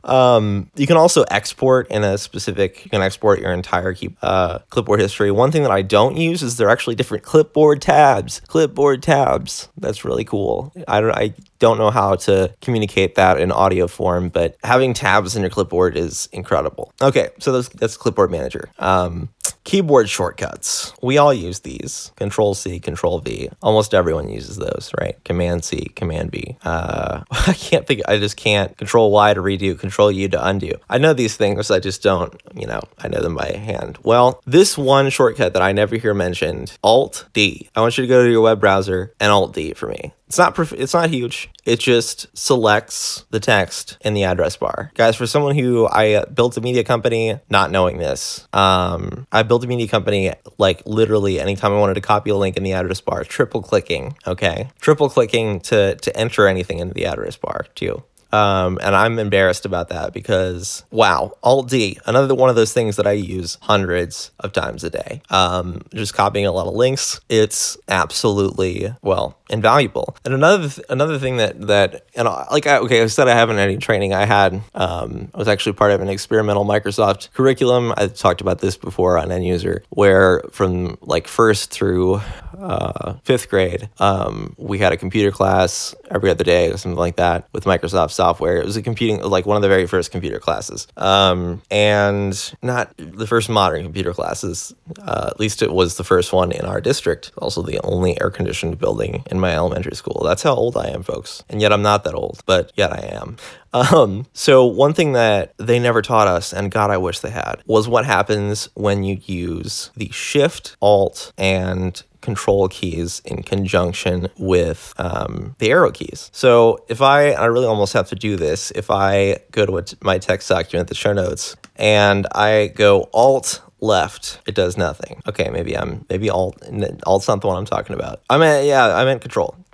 Um, 0.04 0.70
you 0.76 0.86
can 0.86 0.98
also 0.98 1.24
export 1.32 1.90
in 1.90 2.04
a 2.04 2.18
specific, 2.18 2.86
you 2.86 2.92
can 2.92 3.02
export 3.02 3.40
your 3.40 3.52
entire 3.52 3.94
key, 3.94 4.16
uh, 4.22 4.60
clipboard 4.70 5.00
history. 5.00 5.32
One 5.32 5.52
thing 5.52 5.64
that 5.64 5.72
I 5.72 5.82
don't 5.82 6.16
use 6.16 6.44
is 6.44 6.58
there 6.58 6.68
are 6.68 6.72
actually 6.72 6.96
different 6.96 7.24
clipboard 7.24 7.82
tabs. 7.82 8.42
Clipboard 8.48 9.02
tabs. 9.02 9.70
That's 9.78 10.06
really 10.06 10.24
cool. 10.24 10.72
I 10.88 11.02
don't, 11.02 11.16
I 11.16 11.34
don't 11.60 11.78
know 11.78 11.90
how 11.90 12.16
to 12.16 12.54
communicate 12.62 13.16
that 13.16 13.40
in 13.40 13.52
audio 13.52 13.88
form, 13.88 14.30
but 14.30 14.58
having 14.64 14.94
tabs 14.94 15.36
in 15.36 15.42
your 15.42 15.50
clipboard 15.50 15.98
is 15.98 16.30
incredible. 16.32 16.94
Okay, 17.02 17.30
so 17.40 17.52
that's, 17.56 17.70
that's 17.70 17.98
clipboard 17.98 18.32
manager. 18.32 18.70
Um, 18.80 19.30
Keyboard 19.66 20.08
shortcuts. 20.10 20.94
We 21.02 21.18
all 21.18 21.34
use 21.34 21.62
these. 21.62 22.12
Control 22.18 22.54
C, 22.54 22.80
Control 22.80 23.20
V. 23.20 23.50
Almost 23.64 23.96
everyone 23.96 24.30
uses 24.30 24.58
those, 24.58 24.92
right? 25.02 25.22
Command 25.26 25.66
C, 25.66 25.86
Command 25.96 26.32
V. 26.32 26.56
Uh, 26.64 27.24
I 27.32 27.54
can't 27.54 27.86
think, 27.88 28.02
I 28.08 28.20
just 28.20 28.38
can't. 28.38 28.78
Control 28.78 29.12
Y 29.12 29.34
to 29.34 29.42
redo, 29.42 29.78
Control 29.78 30.12
U 30.12 30.30
to 30.30 30.48
undo. 30.48 30.72
I 30.88 31.00
know 31.00 31.14
these 31.14 31.36
things, 31.36 31.72
I 31.72 31.80
just 31.80 32.04
don't, 32.04 32.40
you 32.54 32.68
know, 32.68 32.82
I 33.00 33.08
know 33.08 33.22
them 33.22 33.36
by 33.36 33.54
hand. 33.54 33.98
Well, 34.04 34.40
this 34.46 34.78
one 34.78 35.10
shortcut 35.10 35.54
that 35.54 35.64
I 35.64 35.72
never 35.72 35.96
hear 35.96 36.14
mentioned, 36.14 36.78
Alt 36.84 37.26
D. 37.34 37.68
I 37.76 37.82
want 37.82 37.98
you 37.98 38.04
to 38.04 38.08
go 38.08 38.24
to 38.24 38.30
your 38.30 38.42
web 38.42 38.60
browser 38.60 39.14
and 39.20 39.32
Alt 39.32 39.54
D 39.56 39.74
for 39.74 39.88
me. 39.88 40.14
It's 40.36 40.40
not 40.40 40.54
perf- 40.54 40.78
it's 40.78 40.94
not 40.94 41.10
huge. 41.12 41.50
It 41.64 41.80
just 41.80 42.28
selects 42.38 43.24
the 43.30 43.40
text 43.40 43.98
in 44.02 44.14
the 44.14 44.26
address 44.26 44.58
bar. 44.58 44.92
Guys, 44.94 45.16
for 45.16 45.26
someone 45.26 45.58
who 45.58 45.86
I 45.86 46.16
uh, 46.16 46.26
built 46.26 46.58
a 46.58 46.62
media 46.62 46.84
company 46.84 47.40
not 47.50 47.72
knowing 47.72 48.00
this, 48.00 48.46
um, 48.52 49.28
I 49.32 49.44
built 49.44 49.64
a 49.64 49.68
media 49.68 49.88
company 49.88 50.34
like 50.58 50.82
literally 50.86 51.40
anytime 51.40 51.72
I 51.72 51.80
wanted 51.80 51.94
to 51.94 52.02
copy 52.02 52.32
a 52.32 52.36
link 52.36 52.58
in 52.58 52.64
the 52.64 52.74
address 52.74 53.00
bar, 53.00 53.24
triple 53.24 53.62
clicking, 53.62 54.18
okay? 54.28 54.68
Triple 54.82 55.08
clicking 55.08 55.62
to 55.62 55.96
to 55.96 56.18
enter 56.18 56.50
anything 56.50 56.80
into 56.80 56.94
the 56.94 57.06
address 57.06 57.38
bar 57.38 57.68
too. 57.74 58.04
Um, 58.36 58.80
and 58.82 58.96
I'm 58.96 59.18
embarrassed 59.18 59.66
about 59.66 59.90
that 59.90 60.14
because 60.14 60.84
wow, 60.92 61.38
Alt 61.42 61.70
D, 61.70 61.98
another 62.06 62.36
one 62.36 62.50
of 62.50 62.58
those 62.58 62.74
things 62.74 62.98
that 62.98 63.08
I 63.08 63.14
use 63.14 63.58
hundreds 63.62 64.32
of 64.40 64.52
times 64.52 64.84
a 64.84 64.90
day. 64.90 65.22
Um, 65.30 65.84
just 65.94 66.14
copying 66.14 66.46
a 66.46 66.52
lot 66.52 66.68
of 66.68 66.74
links. 66.74 67.22
It's 67.30 67.78
absolutely 67.88 68.94
well 69.02 69.38
invaluable. 69.50 70.18
And 70.26 70.34
another 70.34 70.70
th- 70.70 70.86
another 70.90 71.20
thing 71.20 71.38
that 71.38 71.68
that 71.68 72.06
and 72.16 72.28
I, 72.28 72.48
like 72.52 72.68
I, 72.68 72.80
okay, 72.80 73.02
I 73.02 73.08
said 73.08 73.28
I 73.28 73.36
haven't 73.36 73.60
any 73.60 73.78
training. 73.78 74.14
I 74.14 74.26
had 74.26 74.62
um, 74.74 75.30
I 75.34 75.38
was 75.38 75.48
actually 75.48 75.74
part 75.74 75.92
of 75.92 76.02
an 76.02 76.10
experimental 76.10 76.66
Microsoft 76.66 77.32
curriculum. 77.34 77.94
I 77.96 78.08
talked 78.08 78.42
about 78.42 78.60
this 78.60 78.76
before 78.78 79.18
on 79.18 79.32
End 79.32 79.46
User, 79.46 79.84
where 79.90 80.42
from 80.52 80.98
like 81.02 81.28
first 81.28 81.72
through 81.72 82.22
uh, 82.60 83.14
fifth 83.24 83.50
grade, 83.50 83.90
um, 84.00 84.56
we 84.58 84.80
had 84.80 84.92
a 84.94 84.98
computer 84.98 85.32
class 85.32 85.94
every 86.10 86.30
other 86.30 86.44
day 86.44 86.72
or 86.72 86.78
something 86.78 86.98
like 86.98 87.18
that 87.18 87.48
with 87.52 87.66
Microsoft 87.66 88.12
software. 88.12 88.25
It 88.34 88.66
was 88.66 88.78
a 88.78 88.82
computing, 88.82 89.22
like 89.22 89.46
one 89.46 89.56
of 89.56 89.62
the 89.62 89.68
very 89.68 89.86
first 89.86 90.12
computer 90.12 90.40
classes. 90.40 90.88
Um, 90.98 91.62
and 91.70 92.54
not 92.64 92.94
the 92.98 93.28
first 93.28 93.48
modern 93.48 93.84
computer 93.84 94.14
classes, 94.14 94.74
uh, 95.02 95.30
at 95.32 95.40
least 95.40 95.62
it 95.62 95.72
was 95.72 95.98
the 95.98 96.04
first 96.04 96.34
one 96.34 96.52
in 96.52 96.66
our 96.66 96.82
district, 96.82 97.32
also 97.38 97.62
the 97.62 97.80
only 97.84 98.20
air 98.20 98.32
conditioned 98.32 98.80
building 98.80 99.24
in 99.30 99.36
in 99.36 99.42
my 99.42 99.54
elementary 99.54 99.96
school. 99.96 100.24
That's 100.24 100.44
how 100.44 100.56
old 100.56 100.78
I 100.78 100.88
am, 100.88 101.04
folks. 101.04 101.44
And 101.50 101.62
yet 101.62 101.72
I'm 101.72 101.82
not 101.82 102.04
that 102.06 102.16
old, 102.16 102.42
but 102.46 102.72
yet 102.76 102.92
I 102.92 103.10
am. 103.14 103.38
Um, 103.76 104.26
so 104.32 104.64
one 104.64 104.94
thing 104.94 105.12
that 105.14 105.54
they 105.58 105.80
never 105.80 106.02
taught 106.02 106.30
us, 106.30 106.54
and 106.54 106.72
God, 106.72 106.92
I 106.92 106.98
wish 106.98 107.20
they 107.20 107.30
had, 107.30 107.62
was 107.66 107.90
what 107.90 108.06
happens 108.06 108.70
when 108.74 109.04
you 109.04 109.20
use 109.26 109.92
the 109.98 110.10
Shift, 110.12 110.78
Alt, 110.82 111.34
and 111.38 112.02
control 112.26 112.68
keys 112.68 113.22
in 113.24 113.44
conjunction 113.44 114.28
with 114.38 114.94
um, 114.98 115.56
the 115.60 115.72
arrow 115.72 115.92
keys. 115.92 116.30
So 116.34 116.84
if 116.90 117.02
I, 117.02 117.32
I 117.32 117.46
really 117.46 117.68
almost 117.68 117.94
have 117.94 118.10
to 118.10 118.16
do 118.16 118.36
this, 118.36 118.72
if 118.72 118.92
I 118.92 119.38
go 119.52 119.66
to 119.66 119.98
my 120.02 120.18
text 120.18 120.50
document, 120.50 120.90
the 120.90 120.96
show 120.96 121.14
notes, 121.14 121.56
and 121.78 122.28
I 122.34 122.68
go 122.68 123.10
Alt 123.14 123.62
left, 123.80 124.40
it 124.46 124.56
does 124.56 124.76
nothing. 124.78 125.22
Okay, 125.28 125.50
maybe 125.50 125.78
I'm 125.78 126.06
maybe 126.10 126.30
alt 126.30 126.62
alt's 127.06 127.28
not 127.28 127.42
the 127.42 127.48
one 127.48 127.58
I'm 127.58 127.66
talking 127.66 127.96
about. 127.96 128.22
I 128.30 128.38
meant 128.38 128.66
yeah, 128.66 128.96
I 128.96 129.06
meant 129.06 129.22
control. 129.22 129.56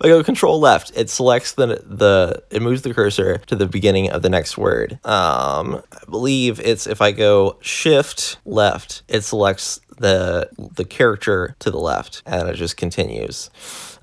I 0.00 0.08
go 0.08 0.22
control 0.22 0.60
left, 0.60 0.92
it 0.94 1.08
selects 1.08 1.52
the 1.52 1.82
the 1.86 2.42
it 2.50 2.60
moves 2.60 2.82
the 2.82 2.92
cursor 2.92 3.38
to 3.38 3.56
the 3.56 3.66
beginning 3.66 4.10
of 4.10 4.20
the 4.20 4.28
next 4.28 4.58
word. 4.58 4.98
Um, 5.04 5.82
I 5.92 6.04
believe 6.10 6.60
it's 6.60 6.86
if 6.86 7.00
I 7.00 7.12
go 7.12 7.56
shift 7.60 8.36
left, 8.44 9.02
it 9.08 9.22
selects 9.22 9.80
the 9.98 10.48
the 10.74 10.84
character 10.84 11.56
to 11.60 11.70
the 11.70 11.78
left, 11.78 12.22
and 12.26 12.48
it 12.48 12.54
just 12.54 12.76
continues. 12.76 13.50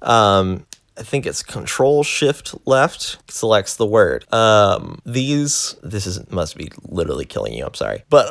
Um, 0.02 0.66
I 0.98 1.04
think 1.04 1.26
it's 1.26 1.42
control 1.42 2.04
shift 2.04 2.54
left 2.66 3.18
selects 3.32 3.76
the 3.78 3.86
word. 3.86 4.32
Um, 4.34 5.02
these, 5.06 5.76
this 5.82 6.06
is 6.06 6.30
must 6.30 6.58
be 6.58 6.70
literally 6.84 7.26
killing 7.26 7.54
you. 7.54 7.66
I'm 7.66 7.74
sorry. 7.74 8.04
But 8.10 8.28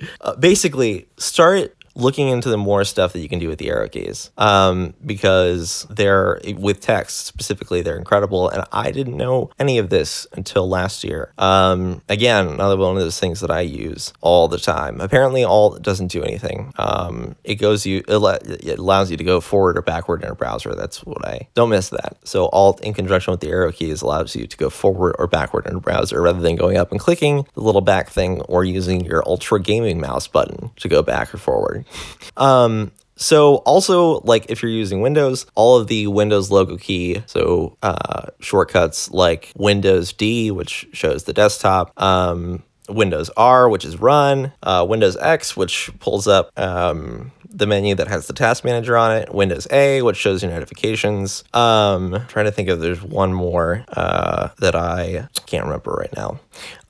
uh, 0.20 0.36
basically, 0.36 1.08
start 1.18 1.76
looking 1.94 2.28
into 2.28 2.48
the 2.48 2.58
more 2.58 2.84
stuff 2.84 3.12
that 3.12 3.20
you 3.20 3.28
can 3.28 3.38
do 3.38 3.48
with 3.48 3.58
the 3.58 3.68
arrow 3.68 3.88
keys 3.88 4.30
um, 4.38 4.94
because 5.04 5.86
they're 5.90 6.40
with 6.56 6.80
text 6.80 7.26
specifically 7.26 7.82
they're 7.82 7.98
incredible 7.98 8.48
and 8.48 8.64
i 8.72 8.90
didn't 8.90 9.16
know 9.16 9.50
any 9.58 9.78
of 9.78 9.90
this 9.90 10.26
until 10.32 10.68
last 10.68 11.04
year. 11.04 11.32
Um, 11.38 12.02
again 12.08 12.46
another 12.48 12.76
one 12.76 12.96
of 12.96 13.02
those 13.02 13.18
things 13.18 13.40
that 13.40 13.50
i 13.50 13.60
use 13.60 14.12
all 14.20 14.48
the 14.48 14.58
time. 14.58 15.00
Apparently 15.00 15.44
alt 15.44 15.82
doesn't 15.82 16.08
do 16.08 16.22
anything. 16.22 16.72
Um, 16.78 17.36
it 17.44 17.56
goes 17.56 17.86
you 17.86 18.02
it 18.08 18.78
allows 18.78 19.10
you 19.10 19.16
to 19.16 19.24
go 19.24 19.40
forward 19.40 19.76
or 19.76 19.82
backward 19.82 20.22
in 20.22 20.30
a 20.30 20.34
browser. 20.34 20.74
That's 20.74 21.04
what 21.04 21.24
i 21.26 21.48
don't 21.54 21.70
miss 21.70 21.90
that. 21.90 22.16
So 22.24 22.48
alt 22.48 22.80
in 22.82 22.94
conjunction 22.94 23.32
with 23.32 23.40
the 23.40 23.48
arrow 23.48 23.72
keys 23.72 24.02
allows 24.02 24.34
you 24.36 24.46
to 24.46 24.56
go 24.56 24.70
forward 24.70 25.16
or 25.18 25.26
backward 25.26 25.66
in 25.66 25.76
a 25.76 25.80
browser 25.80 26.20
rather 26.22 26.40
than 26.40 26.56
going 26.56 26.76
up 26.76 26.90
and 26.90 27.00
clicking 27.00 27.46
the 27.54 27.60
little 27.60 27.80
back 27.80 28.10
thing 28.10 28.40
or 28.42 28.64
using 28.64 29.04
your 29.04 29.22
ultra 29.26 29.60
gaming 29.60 30.00
mouse 30.00 30.28
button 30.28 30.70
to 30.76 30.88
go 30.88 31.02
back 31.02 31.34
or 31.34 31.38
forward 31.38 31.84
um, 32.36 32.92
so 33.16 33.56
also 33.56 34.20
like 34.20 34.46
if 34.48 34.62
you're 34.62 34.70
using 34.70 35.00
Windows, 35.00 35.44
all 35.54 35.76
of 35.76 35.88
the 35.88 36.06
Windows 36.06 36.50
logo 36.50 36.76
key, 36.76 37.22
so 37.26 37.76
uh, 37.82 38.26
shortcuts 38.40 39.10
like 39.10 39.52
Windows 39.56 40.12
D, 40.12 40.50
which 40.50 40.86
shows 40.92 41.24
the 41.24 41.32
desktop, 41.32 41.92
um, 42.00 42.62
Windows 42.88 43.28
R, 43.36 43.68
which 43.68 43.84
is 43.84 44.00
run, 44.00 44.52
uh, 44.62 44.86
Windows 44.88 45.16
X, 45.16 45.56
which 45.56 45.90
pulls 45.98 46.28
up 46.28 46.56
um, 46.58 47.32
the 47.50 47.66
menu 47.66 47.94
that 47.94 48.08
has 48.08 48.26
the 48.26 48.32
task 48.32 48.64
manager 48.64 48.96
on 48.96 49.16
it, 49.16 49.34
Windows 49.34 49.66
A, 49.70 50.02
which 50.02 50.16
shows 50.16 50.42
your 50.42 50.52
notifications. 50.52 51.44
Um, 51.54 52.24
trying 52.28 52.46
to 52.46 52.52
think 52.52 52.68
if 52.68 52.78
there's 52.78 53.02
one 53.02 53.32
more 53.32 53.84
uh, 53.88 54.48
that 54.58 54.74
I 54.74 55.28
can't 55.46 55.64
remember 55.64 55.92
right 55.92 56.14
now. 56.14 56.40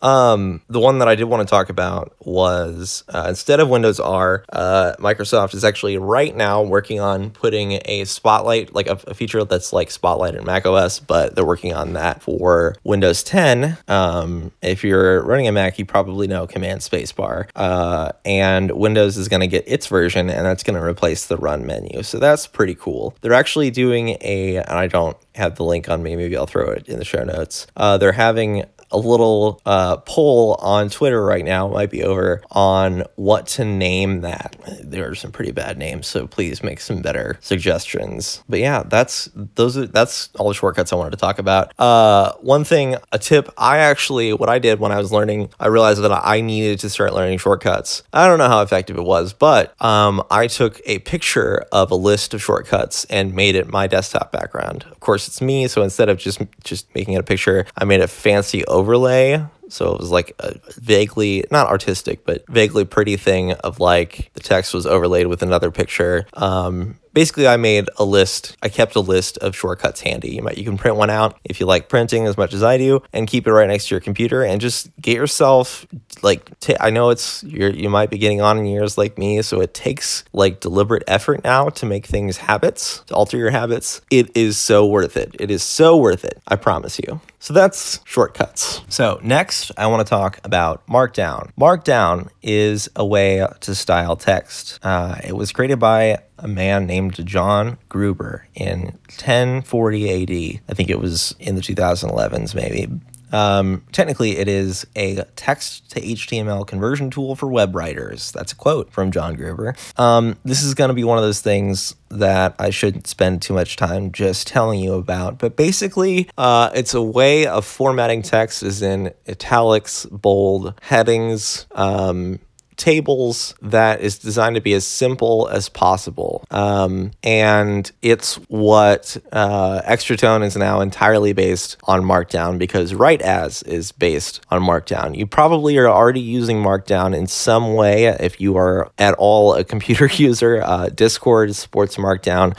Um, 0.00 0.60
the 0.68 0.78
one 0.78 0.98
that 0.98 1.08
I 1.08 1.14
did 1.14 1.24
want 1.24 1.46
to 1.46 1.50
talk 1.50 1.70
about 1.70 2.14
was 2.20 3.02
uh, 3.08 3.26
instead 3.28 3.58
of 3.60 3.68
Windows 3.68 3.98
R, 3.98 4.44
uh, 4.52 4.92
Microsoft 4.98 5.54
is 5.54 5.64
actually 5.64 5.98
right 5.98 6.34
now 6.34 6.62
working 6.62 7.00
on 7.00 7.30
putting 7.30 7.80
a 7.84 8.04
Spotlight, 8.04 8.74
like 8.74 8.86
a, 8.86 8.98
a, 9.08 9.14
feature 9.14 9.44
that's 9.44 9.72
like 9.72 9.90
Spotlight 9.90 10.36
in 10.36 10.44
Mac 10.44 10.66
OS, 10.66 11.00
but 11.00 11.34
they're 11.34 11.44
working 11.44 11.74
on 11.74 11.94
that 11.94 12.22
for 12.22 12.76
Windows 12.84 13.24
10. 13.24 13.76
Um, 13.88 14.52
if 14.62 14.84
you're 14.84 15.22
running 15.24 15.48
a 15.48 15.52
Mac, 15.52 15.78
you 15.78 15.84
probably 15.84 16.28
know 16.28 16.46
Command 16.46 16.80
Spacebar, 16.80 17.48
uh, 17.56 18.12
and 18.24 18.70
Windows 18.70 19.16
is 19.16 19.28
going 19.28 19.40
to 19.40 19.46
get 19.48 19.64
its 19.66 19.88
version, 19.88 20.30
and 20.30 20.46
that's 20.48 20.62
going 20.62 20.78
to 20.78 20.84
replace 20.84 21.26
the 21.26 21.36
Run 21.36 21.66
menu. 21.66 22.02
So 22.02 22.18
that's 22.18 22.46
pretty 22.46 22.74
cool. 22.74 23.14
They're 23.20 23.32
actually 23.32 23.70
doing 23.70 24.16
a, 24.20 24.56
and 24.56 24.68
I 24.68 24.86
don't 24.86 25.16
have 25.34 25.56
the 25.56 25.64
link 25.64 25.88
on 25.88 26.02
me. 26.02 26.16
Maybe 26.16 26.36
I'll 26.36 26.46
throw 26.46 26.70
it 26.70 26.88
in 26.88 26.98
the 26.98 27.04
show 27.04 27.24
notes. 27.24 27.66
Uh, 27.76 27.98
they're 27.98 28.12
having 28.12 28.64
a 28.90 28.98
little 28.98 29.60
uh, 29.66 29.98
poll 29.98 30.54
on 30.60 30.88
Twitter 30.90 31.24
right 31.24 31.44
now, 31.44 31.68
might 31.68 31.90
be 31.90 32.02
over, 32.02 32.42
on 32.50 33.04
what 33.16 33.46
to 33.48 33.64
name 33.64 34.20
that. 34.22 34.56
There 34.82 35.08
are 35.10 35.14
some 35.14 35.32
pretty 35.32 35.52
bad 35.52 35.78
names, 35.78 36.06
so 36.06 36.26
please 36.26 36.62
make 36.62 36.80
some 36.80 37.02
better 37.02 37.38
suggestions. 37.40 38.42
But 38.48 38.60
yeah, 38.60 38.82
that's 38.84 39.28
those 39.34 39.76
are 39.76 39.86
that's 39.86 40.30
all 40.38 40.48
the 40.48 40.54
shortcuts 40.54 40.92
I 40.92 40.96
wanted 40.96 41.10
to 41.10 41.16
talk 41.16 41.38
about. 41.38 41.78
Uh, 41.78 42.32
one 42.40 42.64
thing, 42.64 42.96
a 43.12 43.18
tip, 43.18 43.52
I 43.56 43.78
actually 43.78 44.32
what 44.32 44.48
I 44.48 44.58
did 44.58 44.80
when 44.80 44.92
I 44.92 44.98
was 44.98 45.12
learning, 45.12 45.50
I 45.58 45.68
realized 45.68 46.02
that 46.02 46.12
I 46.12 46.40
needed 46.40 46.80
to 46.80 46.90
start 46.90 47.14
learning 47.14 47.38
shortcuts. 47.38 48.02
I 48.12 48.26
don't 48.26 48.38
know 48.38 48.48
how 48.48 48.62
effective 48.62 48.96
it 48.96 49.04
was, 49.04 49.32
but 49.32 49.80
um, 49.82 50.22
I 50.30 50.46
took 50.46 50.80
a 50.86 50.98
picture 51.00 51.64
of 51.72 51.90
a 51.90 51.94
list 51.96 52.34
of 52.34 52.42
shortcuts 52.42 53.04
and 53.06 53.34
made 53.34 53.54
it 53.54 53.68
my 53.68 53.86
desktop 53.86 54.32
background. 54.32 54.84
Of 54.90 55.00
course, 55.00 55.28
it's 55.28 55.40
me, 55.40 55.68
so 55.68 55.82
instead 55.82 56.08
of 56.08 56.18
just 56.18 56.40
just 56.64 56.92
making 56.94 57.14
it 57.14 57.20
a 57.20 57.22
picture, 57.22 57.66
I 57.76 57.84
made 57.84 58.00
a 58.00 58.08
fancy 58.08 58.64
overlay. 58.78 59.44
So 59.68 59.92
it 59.92 60.00
was 60.00 60.10
like 60.10 60.32
a 60.38 60.54
vaguely, 60.80 61.44
not 61.50 61.66
artistic, 61.66 62.24
but 62.24 62.46
vaguely 62.48 62.84
pretty 62.84 63.16
thing 63.16 63.52
of 63.52 63.80
like 63.80 64.30
the 64.34 64.40
text 64.40 64.72
was 64.72 64.86
overlaid 64.86 65.26
with 65.26 65.42
another 65.42 65.70
picture. 65.70 66.26
Um, 66.32 66.98
basically 67.18 67.48
I 67.48 67.56
made 67.56 67.88
a 67.96 68.04
list. 68.04 68.56
I 68.62 68.68
kept 68.68 68.94
a 68.94 69.00
list 69.00 69.38
of 69.38 69.56
shortcuts 69.56 70.00
handy. 70.00 70.30
You 70.36 70.42
might 70.42 70.56
you 70.56 70.64
can 70.64 70.78
print 70.78 70.96
one 70.96 71.10
out 71.10 71.36
if 71.44 71.58
you 71.58 71.66
like 71.66 71.88
printing 71.88 72.26
as 72.26 72.36
much 72.36 72.54
as 72.54 72.62
I 72.62 72.78
do, 72.78 73.02
and 73.12 73.26
keep 73.26 73.46
it 73.46 73.52
right 73.52 73.66
next 73.66 73.88
to 73.88 73.94
your 73.94 74.00
computer, 74.00 74.42
and 74.44 74.60
just 74.60 74.88
get 75.00 75.16
yourself 75.16 75.86
like. 76.22 76.58
T- 76.60 76.76
I 76.78 76.90
know 76.90 77.10
it's 77.10 77.42
you're 77.42 77.70
you 77.70 77.90
might 77.90 78.10
be 78.10 78.18
getting 78.18 78.40
on 78.40 78.58
in 78.58 78.66
years 78.66 78.96
like 78.96 79.18
me, 79.18 79.42
so 79.42 79.60
it 79.60 79.74
takes 79.74 80.24
like 80.32 80.60
deliberate 80.60 81.02
effort 81.08 81.42
now 81.44 81.68
to 81.70 81.86
make 81.86 82.06
things 82.06 82.36
habits, 82.36 83.00
to 83.08 83.14
alter 83.14 83.36
your 83.36 83.50
habits. 83.50 84.00
It 84.10 84.36
is 84.36 84.56
so 84.56 84.86
worth 84.86 85.16
it. 85.16 85.34
It 85.40 85.50
is 85.50 85.62
so 85.62 85.96
worth 85.96 86.24
it. 86.24 86.40
I 86.46 86.56
promise 86.56 87.00
you. 87.00 87.20
So 87.48 87.54
that's 87.54 88.00
shortcuts. 88.04 88.82
So 88.90 89.20
next, 89.22 89.72
I 89.78 89.86
want 89.86 90.06
to 90.06 90.10
talk 90.10 90.38
about 90.44 90.86
Markdown. 90.86 91.50
Markdown 91.58 92.28
is 92.42 92.90
a 92.94 93.06
way 93.06 93.42
to 93.60 93.74
style 93.74 94.16
text. 94.16 94.78
Uh, 94.82 95.16
it 95.24 95.32
was 95.34 95.50
created 95.50 95.78
by 95.78 96.18
a 96.38 96.46
man 96.46 96.86
named 96.86 97.26
John 97.26 97.78
Gruber 97.88 98.46
in 98.54 98.98
1040 99.16 100.10
AD. 100.10 100.60
I 100.68 100.74
think 100.74 100.90
it 100.90 101.00
was 101.00 101.34
in 101.38 101.54
the 101.54 101.62
2011s, 101.62 102.54
maybe. 102.54 102.86
Um, 103.32 103.84
technically, 103.92 104.38
it 104.38 104.48
is 104.48 104.86
a 104.96 105.24
text 105.36 105.90
to 105.90 106.00
HTML 106.00 106.66
conversion 106.66 107.10
tool 107.10 107.36
for 107.36 107.48
web 107.48 107.74
writers. 107.74 108.32
That's 108.32 108.52
a 108.52 108.56
quote 108.56 108.90
from 108.92 109.10
John 109.10 109.34
Gruber. 109.34 109.74
Um, 109.96 110.36
this 110.44 110.62
is 110.62 110.74
going 110.74 110.88
to 110.88 110.94
be 110.94 111.04
one 111.04 111.18
of 111.18 111.24
those 111.24 111.40
things 111.40 111.94
that 112.10 112.54
I 112.58 112.70
shouldn't 112.70 113.06
spend 113.06 113.42
too 113.42 113.52
much 113.52 113.76
time 113.76 114.12
just 114.12 114.46
telling 114.46 114.80
you 114.80 114.94
about. 114.94 115.38
But 115.38 115.56
basically, 115.56 116.28
uh, 116.38 116.70
it's 116.74 116.94
a 116.94 117.02
way 117.02 117.46
of 117.46 117.64
formatting 117.64 118.22
text 118.22 118.62
as 118.62 118.82
in 118.82 119.12
italics, 119.28 120.06
bold, 120.06 120.74
headings, 120.82 121.66
um, 121.72 122.38
tables 122.78 123.54
that 123.60 124.00
is 124.00 124.18
designed 124.18 124.54
to 124.54 124.60
be 124.60 124.72
as 124.72 124.86
simple 124.86 125.48
as 125.48 125.68
possible. 125.68 126.44
Um, 126.50 127.10
and 127.22 127.90
it's 128.00 128.36
what 128.48 129.16
uh, 129.32 129.82
Extratone 129.82 130.44
is 130.44 130.56
now 130.56 130.80
entirely 130.80 131.32
based 131.32 131.76
on 131.84 132.02
Markdown 132.02 132.58
because 132.58 132.94
Write 132.94 133.20
As 133.20 133.62
is 133.64 133.92
based 133.92 134.40
on 134.50 134.62
Markdown. 134.62 135.16
You 135.16 135.26
probably 135.26 135.76
are 135.76 135.88
already 135.88 136.20
using 136.20 136.62
Markdown 136.62 137.14
in 137.14 137.26
some 137.26 137.74
way 137.74 138.06
if 138.06 138.40
you 138.40 138.56
are 138.56 138.90
at 138.98 139.14
all 139.18 139.54
a 139.54 139.64
computer 139.64 140.06
user. 140.14 140.62
Uh, 140.62 140.88
Discord 140.88 141.54
supports 141.54 141.96
Markdown. 141.96 142.56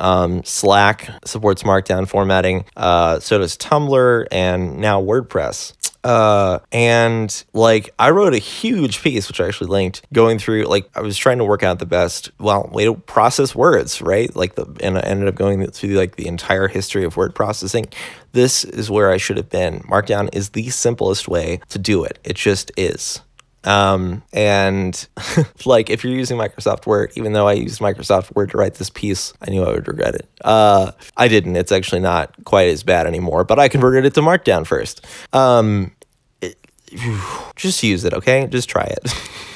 Um, 0.00 0.42
Slack 0.44 1.10
supports 1.24 1.62
Markdown 1.62 2.08
formatting. 2.08 2.64
Uh, 2.76 3.20
so 3.20 3.38
does 3.38 3.56
Tumblr 3.56 4.26
and 4.32 4.78
now 4.78 5.00
WordPress. 5.02 5.74
Uh, 6.02 6.60
and 6.72 7.44
like 7.52 7.92
I 7.98 8.10
wrote 8.10 8.34
a 8.34 8.38
huge 8.38 9.02
piece, 9.02 9.28
which 9.28 9.40
I 9.40 9.46
actually 9.46 9.68
linked, 9.68 10.02
going 10.12 10.38
through 10.38 10.64
like 10.64 10.88
I 10.94 11.00
was 11.00 11.16
trying 11.16 11.38
to 11.38 11.44
work 11.44 11.62
out 11.62 11.78
the 11.78 11.86
best 11.86 12.30
well 12.38 12.68
way 12.72 12.84
to 12.84 12.94
process 12.94 13.54
words, 13.54 14.00
right? 14.00 14.34
Like 14.34 14.54
the 14.54 14.66
and 14.82 14.96
I 14.96 15.02
ended 15.02 15.28
up 15.28 15.34
going 15.34 15.66
through 15.70 15.90
like 15.90 16.16
the 16.16 16.26
entire 16.26 16.68
history 16.68 17.04
of 17.04 17.16
word 17.16 17.34
processing. 17.34 17.86
This 18.32 18.64
is 18.64 18.90
where 18.90 19.10
I 19.10 19.16
should 19.16 19.36
have 19.36 19.50
been. 19.50 19.80
Markdown 19.80 20.30
is 20.32 20.50
the 20.50 20.70
simplest 20.70 21.28
way 21.28 21.60
to 21.68 21.78
do 21.78 22.04
it. 22.04 22.18
It 22.24 22.36
just 22.36 22.70
is. 22.76 23.20
Um, 23.64 24.22
and 24.32 25.06
like 25.64 25.90
if 25.90 26.02
you're 26.02 26.12
using 26.12 26.38
Microsoft 26.38 26.86
Word, 26.86 27.12
even 27.16 27.32
though 27.32 27.48
I 27.48 27.54
used 27.54 27.80
Microsoft 27.80 28.34
Word 28.34 28.50
to 28.50 28.58
write 28.58 28.74
this 28.74 28.90
piece, 28.90 29.32
I 29.42 29.50
knew 29.50 29.64
I 29.64 29.70
would 29.70 29.86
regret 29.86 30.14
it. 30.14 30.28
Uh, 30.42 30.92
I 31.16 31.28
didn't. 31.28 31.56
It's 31.56 31.72
actually 31.72 32.00
not 32.00 32.34
quite 32.44 32.68
as 32.68 32.82
bad 32.82 33.06
anymore, 33.06 33.44
but 33.44 33.58
I 33.58 33.68
converted 33.68 34.04
it 34.04 34.14
to 34.14 34.20
Markdown 34.20 34.66
first. 34.66 35.06
Um, 35.32 35.92
it, 36.40 36.56
just 37.56 37.82
use 37.82 38.04
it, 38.04 38.14
okay? 38.14 38.46
Just 38.46 38.68
try 38.68 38.84
it. 38.84 39.12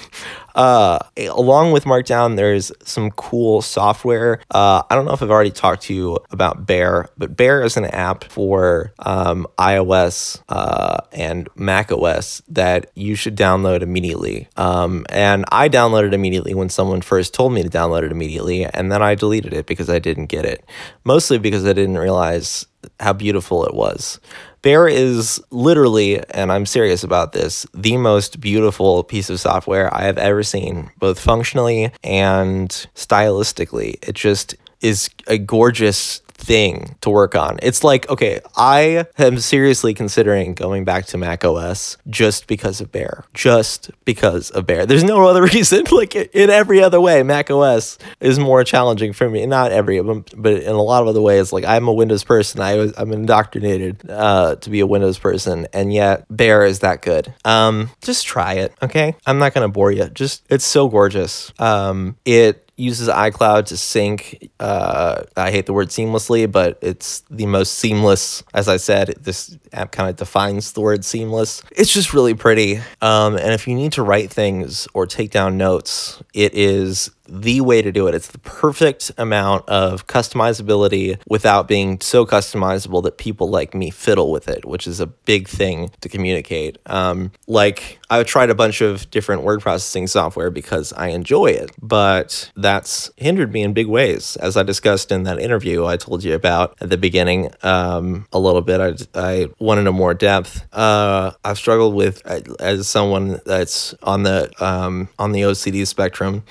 Uh, 0.54 0.98
along 1.18 1.72
with 1.72 1.84
Markdown, 1.84 2.36
there's 2.36 2.70
some 2.82 3.10
cool 3.12 3.62
software. 3.62 4.40
Uh, 4.50 4.82
I 4.88 4.94
don't 4.94 5.04
know 5.04 5.12
if 5.12 5.22
I've 5.22 5.30
already 5.30 5.50
talked 5.50 5.82
to 5.84 5.94
you 5.94 6.18
about 6.30 6.66
Bear, 6.66 7.08
but 7.18 7.36
Bear 7.36 7.62
is 7.62 7.76
an 7.76 7.86
app 7.86 8.24
for 8.24 8.92
um, 9.00 9.46
iOS 9.58 10.40
uh, 10.48 10.98
and 11.12 11.48
Mac 11.56 11.90
OS 11.90 12.42
that 12.48 12.90
you 12.94 13.14
should 13.14 13.36
download 13.36 13.82
immediately. 13.82 14.48
Um, 14.56 15.04
and 15.08 15.44
I 15.50 15.68
downloaded 15.68 16.12
immediately 16.12 16.54
when 16.54 16.68
someone 16.68 17.00
first 17.00 17.34
told 17.34 17.52
me 17.52 17.62
to 17.62 17.68
download 17.68 18.04
it 18.04 18.12
immediately, 18.12 18.64
and 18.64 18.92
then 18.92 19.02
I 19.02 19.14
deleted 19.14 19.52
it 19.52 19.66
because 19.66 19.90
I 19.90 19.98
didn't 19.98 20.26
get 20.26 20.44
it. 20.44 20.64
Mostly 21.04 21.38
because 21.38 21.64
I 21.66 21.72
didn't 21.72 21.98
realize 21.98 22.66
how 23.00 23.12
beautiful 23.12 23.64
it 23.64 23.74
was. 23.74 24.20
Bear 24.64 24.88
is 24.88 25.42
literally, 25.50 26.24
and 26.30 26.50
I'm 26.50 26.64
serious 26.64 27.04
about 27.04 27.32
this, 27.32 27.66
the 27.74 27.98
most 27.98 28.40
beautiful 28.40 29.04
piece 29.04 29.28
of 29.28 29.38
software 29.38 29.94
I 29.94 30.04
have 30.04 30.16
ever 30.16 30.42
seen, 30.42 30.90
both 30.98 31.20
functionally 31.20 31.92
and 32.02 32.70
stylistically. 32.94 34.02
It 34.08 34.14
just 34.14 34.54
is 34.80 35.10
a 35.26 35.36
gorgeous 35.36 36.22
thing 36.34 36.96
to 37.00 37.10
work 37.10 37.34
on. 37.34 37.58
It's 37.62 37.82
like, 37.82 38.08
okay, 38.08 38.40
I 38.56 39.06
am 39.18 39.38
seriously 39.38 39.94
considering 39.94 40.54
going 40.54 40.84
back 40.84 41.06
to 41.06 41.18
Mac 41.18 41.44
OS 41.44 41.96
just 42.08 42.46
because 42.46 42.80
of 42.80 42.92
Bear. 42.92 43.24
Just 43.32 43.90
because 44.04 44.50
of 44.50 44.66
Bear. 44.66 44.86
There's 44.86 45.04
no 45.04 45.26
other 45.26 45.42
reason. 45.54 45.84
Like 45.90 46.14
in 46.14 46.50
every 46.50 46.82
other 46.82 47.00
way, 47.00 47.22
Mac 47.22 47.50
OS 47.50 47.98
is 48.20 48.38
more 48.38 48.64
challenging 48.64 49.12
for 49.12 49.28
me. 49.28 49.46
Not 49.46 49.72
every, 49.72 50.02
but 50.02 50.52
in 50.52 50.74
a 50.74 50.82
lot 50.82 51.02
of 51.02 51.08
other 51.08 51.22
ways. 51.22 51.52
Like 51.52 51.64
I'm 51.64 51.88
a 51.88 51.92
Windows 51.92 52.24
person. 52.24 52.60
I 52.60 52.76
was 52.76 52.92
I'm 52.96 53.12
indoctrinated 53.12 54.08
uh, 54.10 54.56
to 54.56 54.70
be 54.70 54.80
a 54.80 54.86
Windows 54.86 55.18
person, 55.18 55.66
and 55.72 55.92
yet 55.92 56.26
Bear 56.28 56.64
is 56.64 56.80
that 56.80 57.02
good. 57.02 57.32
Um, 57.44 57.90
just 58.02 58.26
try 58.26 58.54
it, 58.54 58.74
okay? 58.82 59.16
I'm 59.26 59.38
not 59.38 59.54
gonna 59.54 59.68
bore 59.68 59.92
you. 59.92 60.08
Just 60.10 60.44
it's 60.50 60.64
so 60.64 60.88
gorgeous. 60.88 61.52
Um, 61.58 62.16
it 62.24 62.63
uses 62.76 63.08
iCloud 63.08 63.66
to 63.66 63.76
sync. 63.76 64.50
Uh, 64.58 65.22
I 65.36 65.50
hate 65.50 65.66
the 65.66 65.72
word 65.72 65.88
seamlessly, 65.88 66.50
but 66.50 66.78
it's 66.80 67.20
the 67.30 67.46
most 67.46 67.74
seamless. 67.74 68.42
As 68.52 68.68
I 68.68 68.76
said, 68.76 69.14
this 69.20 69.56
app 69.72 69.92
kind 69.92 70.10
of 70.10 70.16
defines 70.16 70.72
the 70.72 70.80
word 70.80 71.04
seamless. 71.04 71.62
It's 71.70 71.92
just 71.92 72.12
really 72.12 72.34
pretty. 72.34 72.80
Um, 73.00 73.36
and 73.36 73.52
if 73.52 73.68
you 73.68 73.74
need 73.74 73.92
to 73.92 74.02
write 74.02 74.30
things 74.30 74.88
or 74.94 75.06
take 75.06 75.30
down 75.30 75.56
notes, 75.56 76.22
it 76.32 76.54
is 76.54 77.10
the 77.28 77.60
way 77.60 77.82
to 77.82 77.92
do 77.92 78.06
it. 78.06 78.14
It's 78.14 78.28
the 78.28 78.38
perfect 78.38 79.12
amount 79.18 79.68
of 79.68 80.06
customizability 80.06 81.18
without 81.28 81.68
being 81.68 82.00
so 82.00 82.26
customizable 82.26 83.02
that 83.04 83.18
people 83.18 83.48
like 83.48 83.74
me 83.74 83.90
fiddle 83.90 84.30
with 84.30 84.48
it, 84.48 84.64
which 84.64 84.86
is 84.86 85.00
a 85.00 85.06
big 85.06 85.48
thing 85.48 85.90
to 86.00 86.08
communicate. 86.08 86.78
Um, 86.86 87.32
like, 87.46 87.98
I've 88.10 88.26
tried 88.26 88.50
a 88.50 88.54
bunch 88.54 88.80
of 88.80 89.10
different 89.10 89.42
word 89.42 89.60
processing 89.60 90.06
software 90.06 90.50
because 90.50 90.92
I 90.92 91.08
enjoy 91.08 91.46
it, 91.46 91.70
but 91.80 92.50
that's 92.56 93.10
hindered 93.16 93.52
me 93.52 93.62
in 93.62 93.72
big 93.72 93.86
ways. 93.86 94.36
As 94.36 94.56
I 94.56 94.62
discussed 94.62 95.10
in 95.10 95.24
that 95.24 95.38
interview 95.38 95.84
I 95.86 95.96
told 95.96 96.22
you 96.22 96.34
about 96.34 96.76
at 96.80 96.90
the 96.90 96.96
beginning 96.96 97.50
um, 97.62 98.26
a 98.32 98.38
little 98.38 98.62
bit, 98.62 98.80
I, 98.80 99.20
I 99.20 99.48
wanted 99.58 99.86
a 99.86 99.92
more 99.92 100.14
depth. 100.14 100.64
Uh, 100.72 101.32
I've 101.44 101.58
struggled 101.58 101.94
with, 101.94 102.24
as 102.60 102.88
someone 102.88 103.40
that's 103.44 103.94
on 104.02 104.22
the 104.22 104.52
um, 104.64 105.08
on 105.18 105.32
the 105.32 105.42
OCD 105.42 105.86
spectrum, 105.86 106.44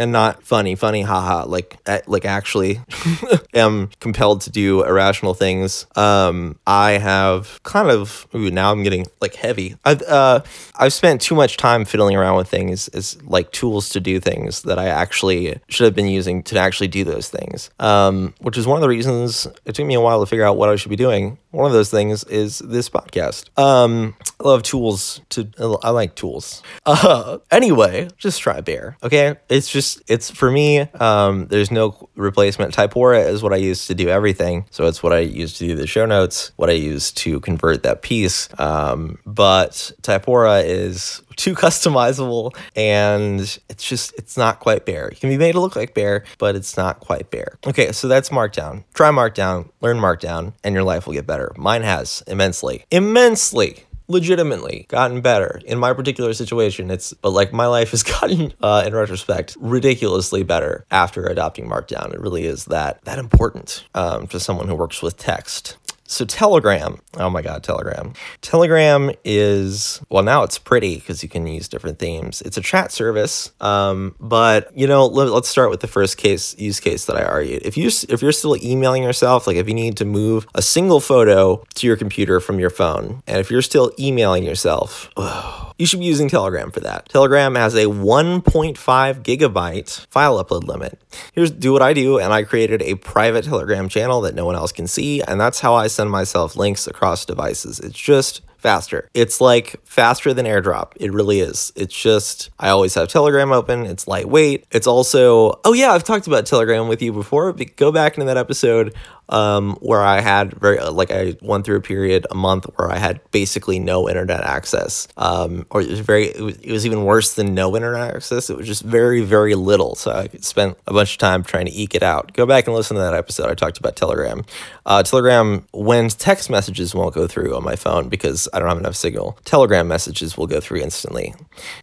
and 0.00 0.12
not 0.12 0.42
funny, 0.42 0.74
funny, 0.74 1.02
haha. 1.02 1.44
Like, 1.44 1.76
like 2.06 2.24
actually, 2.24 2.80
am 3.54 3.90
compelled 4.00 4.40
to 4.42 4.50
do 4.50 4.82
irrational 4.82 5.34
things. 5.34 5.86
Um, 5.94 6.58
I 6.66 6.92
have 6.92 7.62
kind 7.64 7.90
of 7.90 8.26
ooh, 8.34 8.50
now 8.50 8.72
I'm 8.72 8.82
getting 8.82 9.06
like 9.20 9.34
heavy. 9.34 9.76
I've 9.84 10.00
uh, 10.02 10.40
I've 10.76 10.94
spent 10.94 11.20
too 11.20 11.34
much 11.34 11.58
time 11.58 11.84
fiddling 11.84 12.16
around 12.16 12.36
with 12.36 12.48
things 12.48 12.88
as 12.88 13.22
like 13.24 13.52
tools 13.52 13.90
to 13.90 14.00
do 14.00 14.18
things 14.20 14.62
that 14.62 14.78
I 14.78 14.86
actually 14.86 15.60
should 15.68 15.84
have 15.84 15.94
been 15.94 16.08
using 16.08 16.42
to 16.44 16.58
actually 16.58 16.88
do 16.88 17.04
those 17.04 17.28
things. 17.28 17.70
Um, 17.78 18.32
which 18.40 18.56
is 18.56 18.66
one 18.66 18.78
of 18.78 18.82
the 18.82 18.88
reasons 18.88 19.46
it 19.66 19.74
took 19.74 19.86
me 19.86 19.94
a 19.94 20.00
while 20.00 20.20
to 20.20 20.26
figure 20.26 20.46
out 20.46 20.56
what 20.56 20.70
I 20.70 20.76
should 20.76 20.88
be 20.88 20.96
doing. 20.96 21.36
One 21.50 21.66
of 21.66 21.72
those 21.72 21.90
things 21.90 22.24
is 22.24 22.60
this 22.60 22.88
podcast. 22.88 23.48
Um, 23.58 24.16
I 24.38 24.48
love 24.48 24.62
tools. 24.62 25.20
To 25.30 25.48
I 25.82 25.90
like 25.90 26.14
tools. 26.14 26.62
Uh, 26.86 27.38
anyway, 27.50 28.08
just 28.18 28.40
try 28.40 28.60
Bear. 28.60 28.96
Okay, 29.02 29.36
it's 29.48 29.68
just 29.68 30.02
it's 30.06 30.30
for 30.30 30.50
me. 30.50 30.80
Um, 30.80 31.46
there's 31.46 31.70
no 31.70 32.08
replacement. 32.14 32.74
Typora 32.74 33.26
is 33.26 33.42
what 33.42 33.52
I 33.52 33.56
use 33.56 33.86
to 33.86 33.94
do 33.94 34.08
everything. 34.08 34.66
So 34.70 34.86
it's 34.86 35.02
what 35.02 35.12
I 35.12 35.20
use 35.20 35.54
to 35.58 35.66
do 35.66 35.74
the 35.74 35.86
show 35.86 36.06
notes, 36.06 36.52
what 36.56 36.70
I 36.70 36.74
use 36.74 37.10
to 37.12 37.40
convert 37.40 37.82
that 37.82 38.02
piece. 38.02 38.48
Um, 38.58 39.18
but 39.26 39.92
Typora 40.02 40.64
is 40.64 41.22
too 41.40 41.54
customizable 41.54 42.54
and 42.76 43.40
it's 43.68 43.88
just 43.88 44.12
it's 44.16 44.36
not 44.36 44.60
quite 44.60 44.84
bare. 44.84 45.08
It 45.08 45.20
can 45.20 45.30
be 45.30 45.38
made 45.38 45.52
to 45.52 45.60
look 45.60 45.76
like 45.76 45.94
bear, 45.94 46.24
but 46.38 46.54
it's 46.54 46.76
not 46.76 47.00
quite 47.00 47.30
bear. 47.30 47.58
Okay, 47.66 47.92
so 47.92 48.08
that's 48.08 48.28
Markdown. 48.28 48.84
Try 48.94 49.10
Markdown, 49.10 49.70
learn 49.80 49.98
Markdown, 49.98 50.52
and 50.62 50.74
your 50.74 50.84
life 50.84 51.06
will 51.06 51.14
get 51.14 51.26
better. 51.26 51.52
Mine 51.56 51.82
has 51.82 52.22
immensely. 52.26 52.84
Immensely 52.90 53.86
legitimately 54.10 54.86
gotten 54.88 55.20
better 55.20 55.60
in 55.64 55.78
my 55.78 55.92
particular 55.92 56.32
situation 56.32 56.90
it's 56.90 57.12
but 57.14 57.30
like 57.30 57.52
my 57.52 57.66
life 57.66 57.92
has 57.92 58.02
gotten 58.20 58.52
uh, 58.60 58.82
in 58.84 58.92
retrospect 58.92 59.56
ridiculously 59.60 60.42
better 60.42 60.84
after 60.90 61.26
adopting 61.26 61.68
markdown 61.68 62.12
it 62.12 62.20
really 62.20 62.44
is 62.44 62.64
that 62.64 63.00
that 63.04 63.20
important 63.20 63.84
um, 63.94 64.26
to 64.26 64.40
someone 64.40 64.66
who 64.66 64.74
works 64.74 65.00
with 65.00 65.16
text 65.16 65.76
so 66.10 66.24
Telegram, 66.24 67.00
oh 67.18 67.30
my 67.30 67.40
God, 67.40 67.62
Telegram. 67.62 68.14
Telegram 68.42 69.12
is 69.24 70.02
well 70.08 70.24
now 70.24 70.42
it's 70.42 70.58
pretty 70.58 70.96
because 70.96 71.22
you 71.22 71.28
can 71.28 71.46
use 71.46 71.68
different 71.68 72.00
themes. 72.00 72.42
It's 72.42 72.56
a 72.56 72.60
chat 72.60 72.90
service, 72.90 73.52
um, 73.60 74.16
but 74.18 74.76
you 74.76 74.88
know 74.88 75.06
let, 75.06 75.28
us 75.28 75.48
start 75.48 75.70
with 75.70 75.80
the 75.80 75.86
first 75.86 76.16
case 76.16 76.58
use 76.58 76.80
case 76.80 77.04
that 77.04 77.16
I 77.16 77.22
argued. 77.22 77.62
If 77.64 77.76
you 77.76 77.86
if 78.08 78.22
you're 78.22 78.32
still 78.32 78.56
emailing 78.56 79.04
yourself, 79.04 79.46
like 79.46 79.56
if 79.56 79.68
you 79.68 79.74
need 79.74 79.96
to 79.98 80.04
move 80.04 80.48
a 80.54 80.62
single 80.62 80.98
photo 80.98 81.64
to 81.74 81.86
your 81.86 81.96
computer 81.96 82.40
from 82.40 82.58
your 82.58 82.70
phone, 82.70 83.22
and 83.28 83.38
if 83.38 83.50
you're 83.50 83.62
still 83.62 83.92
emailing 83.98 84.42
yourself. 84.42 85.10
Oh, 85.16 85.72
you 85.78 85.86
should 85.86 86.00
be 86.00 86.06
using 86.06 86.28
Telegram 86.28 86.70
for 86.70 86.80
that. 86.80 87.08
Telegram 87.08 87.54
has 87.54 87.74
a 87.74 87.84
1.5 87.86 88.76
gigabyte 89.22 90.06
file 90.08 90.44
upload 90.44 90.64
limit. 90.64 91.00
Here's 91.32 91.50
do 91.50 91.72
what 91.72 91.80
I 91.80 91.94
do, 91.94 92.18
and 92.18 92.34
I 92.34 92.42
created 92.42 92.82
a 92.82 92.96
private 92.96 93.46
Telegram 93.46 93.88
channel 93.88 94.20
that 94.22 94.34
no 94.34 94.44
one 94.44 94.56
else 94.56 94.72
can 94.72 94.86
see, 94.86 95.22
and 95.22 95.40
that's 95.40 95.60
how 95.60 95.74
I 95.74 95.86
send 96.00 96.10
myself 96.10 96.56
links 96.56 96.86
across 96.86 97.26
devices. 97.26 97.78
It's 97.78 97.98
just 97.98 98.40
faster. 98.56 99.10
It's 99.12 99.38
like 99.38 99.76
faster 99.84 100.32
than 100.32 100.46
airdrop. 100.46 100.92
It 100.96 101.12
really 101.12 101.40
is. 101.40 101.72
It's 101.76 101.94
just, 101.94 102.48
I 102.58 102.70
always 102.70 102.94
have 102.94 103.08
Telegram 103.08 103.52
open. 103.52 103.84
It's 103.84 104.08
lightweight. 104.08 104.64
It's 104.70 104.86
also, 104.86 105.60
oh 105.64 105.74
yeah, 105.74 105.92
I've 105.92 106.04
talked 106.04 106.26
about 106.26 106.46
Telegram 106.46 106.88
with 106.88 107.02
you 107.02 107.12
before. 107.12 107.52
Go 107.52 107.92
back 107.92 108.14
into 108.14 108.24
that 108.26 108.38
episode 108.38 108.94
um, 109.30 109.76
where 109.80 110.02
I 110.02 110.20
had 110.20 110.52
very 110.52 110.78
uh, 110.78 110.90
like 110.90 111.10
I 111.10 111.36
went 111.40 111.64
through 111.64 111.76
a 111.76 111.80
period 111.80 112.26
a 112.30 112.34
month 112.34 112.66
where 112.76 112.90
I 112.90 112.98
had 112.98 113.20
basically 113.30 113.78
no 113.78 114.08
internet 114.08 114.42
access, 114.42 115.08
um, 115.16 115.66
or 115.70 115.80
it 115.80 115.88
was 115.88 116.00
very 116.00 116.26
it 116.26 116.40
was, 116.40 116.56
it 116.58 116.72
was, 116.72 116.86
even 116.86 117.04
worse 117.04 117.34
than 117.34 117.54
no 117.54 117.74
internet 117.76 118.14
access. 118.14 118.50
It 118.50 118.56
was 118.56 118.66
just 118.66 118.82
very 118.82 119.22
very 119.22 119.54
little, 119.54 119.94
so 119.94 120.10
I 120.10 120.28
spent 120.40 120.76
a 120.86 120.92
bunch 120.92 121.12
of 121.12 121.18
time 121.18 121.44
trying 121.44 121.66
to 121.66 121.72
eke 121.72 121.94
it 121.94 122.02
out. 122.02 122.32
Go 122.34 122.44
back 122.44 122.66
and 122.66 122.76
listen 122.76 122.96
to 122.96 123.02
that 123.02 123.14
episode. 123.14 123.48
I 123.48 123.54
talked 123.54 123.78
about 123.78 123.96
Telegram. 123.96 124.44
Uh, 124.84 125.02
Telegram 125.02 125.66
when 125.72 126.08
text 126.08 126.50
messages 126.50 126.94
won't 126.94 127.14
go 127.14 127.26
through 127.26 127.56
on 127.56 127.62
my 127.62 127.76
phone 127.76 128.08
because 128.08 128.48
I 128.52 128.58
don't 128.58 128.68
have 128.68 128.78
enough 128.78 128.96
signal. 128.96 129.38
Telegram 129.44 129.86
messages 129.86 130.36
will 130.36 130.48
go 130.48 130.60
through 130.60 130.80
instantly, 130.80 131.34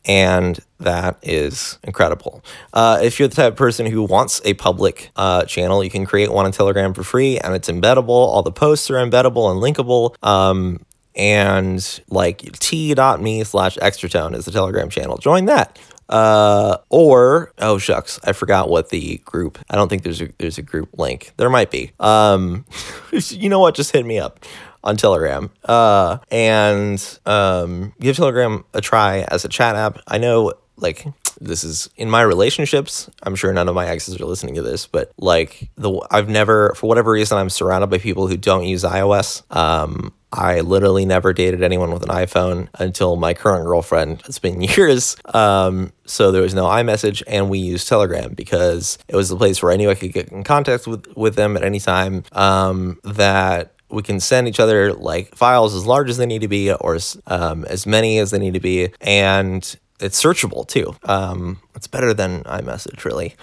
and 0.06 0.60
that 0.80 1.18
is 1.24 1.80
incredible. 1.84 2.44
Uh, 2.74 3.00
if 3.02 3.20
you're 3.20 3.28
the 3.28 3.36
type 3.36 3.54
of 3.54 3.58
person 3.58 3.86
who 3.86 4.04
wants 4.04 4.42
a 4.46 4.54
public 4.54 5.12
uh, 5.16 5.44
channel, 5.46 5.84
you 5.84 5.90
can 5.90 6.06
create 6.06 6.32
one 6.32 6.46
on 6.46 6.52
Telegram 6.52 6.94
for 6.94 7.04
free 7.04 7.40
and 7.40 7.56
it's 7.56 7.70
embeddable. 7.70 8.10
All 8.10 8.44
the 8.44 8.52
posts 8.52 8.90
are 8.90 8.96
embeddable 8.96 9.52
and 9.52 9.62
linkable. 9.62 10.16
Um, 10.26 10.86
and 11.16 12.02
like 12.10 12.40
t.me 12.60 13.44
slash 13.44 13.78
extratone 13.78 14.36
is 14.36 14.46
the 14.46 14.52
Telegram 14.52 14.90
channel. 14.90 15.18
Join 15.18 15.46
that. 15.46 15.80
Uh, 16.10 16.78
or 16.90 17.52
oh 17.58 17.78
shucks, 17.78 18.18
I 18.24 18.32
forgot 18.32 18.70
what 18.70 18.90
the 18.90 19.18
group. 19.26 19.58
I 19.70 19.76
don't 19.76 19.90
think 19.90 20.04
there's 20.04 20.22
a 20.22 20.30
there's 20.38 20.58
a 20.58 20.62
group 20.62 20.98
link. 20.98 21.34
There 21.36 21.50
might 21.50 21.70
be. 21.70 21.92
Um, 22.00 22.66
you 23.12 23.50
know 23.50 23.60
what? 23.60 23.76
Just 23.76 23.92
hit 23.92 24.06
me 24.06 24.18
up 24.18 24.46
on 24.84 24.96
Telegram. 24.96 25.52
Uh, 25.66 26.20
and 26.32 27.20
um, 27.26 27.94
give 28.00 28.16
Telegram 28.16 28.64
a 28.74 28.80
try 28.80 29.26
as 29.30 29.44
a 29.44 29.50
chat 29.50 29.76
app. 29.76 30.00
I 30.08 30.18
know 30.18 30.54
like 30.78 31.06
this 31.40 31.64
is 31.64 31.90
in 31.96 32.10
my 32.10 32.22
relationships. 32.22 33.10
I'm 33.24 33.36
sure 33.36 33.52
none 33.54 33.68
of 33.68 33.76
my 33.76 33.88
exes 33.88 34.20
are 34.20 34.26
listening 34.26 34.56
to 34.56 34.62
this, 34.62 34.88
but 34.88 35.12
like 35.18 35.70
the 35.76 36.02
I've 36.12 36.30
never 36.30 36.74
for 36.76 36.88
whatever 36.88 37.12
reason 37.12 37.38
I'm 37.38 37.50
surrounded 37.50 37.88
by 37.88 37.98
people 37.98 38.28
who 38.28 38.38
don't 38.38 38.66
use 38.66 38.84
iOS. 38.84 39.44
Um, 39.56 40.14
I 40.32 40.60
literally 40.60 41.06
never 41.06 41.32
dated 41.32 41.64
anyone 41.64 41.92
with 41.92 42.04
an 42.04 42.10
iPhone 42.10 42.68
until 42.78 43.16
my 43.16 43.34
current 43.34 43.66
girlfriend. 43.66 44.24
It's 44.26 44.40
been 44.40 44.62
years. 44.62 45.16
Um, 45.34 45.94
so 46.06 46.32
there 46.32 46.42
was 46.42 46.54
no 46.54 46.66
iMessage, 46.66 47.24
and 47.28 47.50
we 47.50 47.60
used 47.60 47.88
Telegram 47.88 48.34
because 48.34 48.98
it 49.08 49.16
was 49.16 49.30
the 49.30 49.38
place 49.38 49.64
where 49.64 49.72
I 49.72 49.78
knew 49.78 49.90
I 49.90 49.96
could 49.96 50.14
get 50.14 50.30
in 50.30 50.44
contact 50.44 50.86
with, 50.86 51.06
with 51.16 51.36
them 51.36 51.56
at 51.56 51.64
any 51.64 51.80
time. 51.80 52.24
Um, 52.34 53.00
that 53.04 53.74
we 53.90 54.04
can 54.04 54.20
send 54.20 54.48
each 54.48 54.60
other 54.60 54.94
like 54.94 55.34
files 55.34 55.74
as 55.74 55.86
large 55.86 56.10
as 56.10 56.18
they 56.18 56.26
need 56.26 56.42
to 56.42 56.48
be 56.48 56.72
or 56.74 56.98
um, 57.28 57.64
as 57.66 57.86
many 57.86 58.20
as 58.20 58.32
they 58.32 58.40
need 58.40 58.54
to 58.54 58.60
be 58.60 58.90
and 59.00 59.78
it's 60.00 60.22
searchable 60.22 60.68
too. 60.68 60.96
Um, 61.04 61.60
it's 61.76 61.88
better 61.88 62.14
than 62.14 62.44
iMessage, 62.44 63.04
really. 63.06 63.36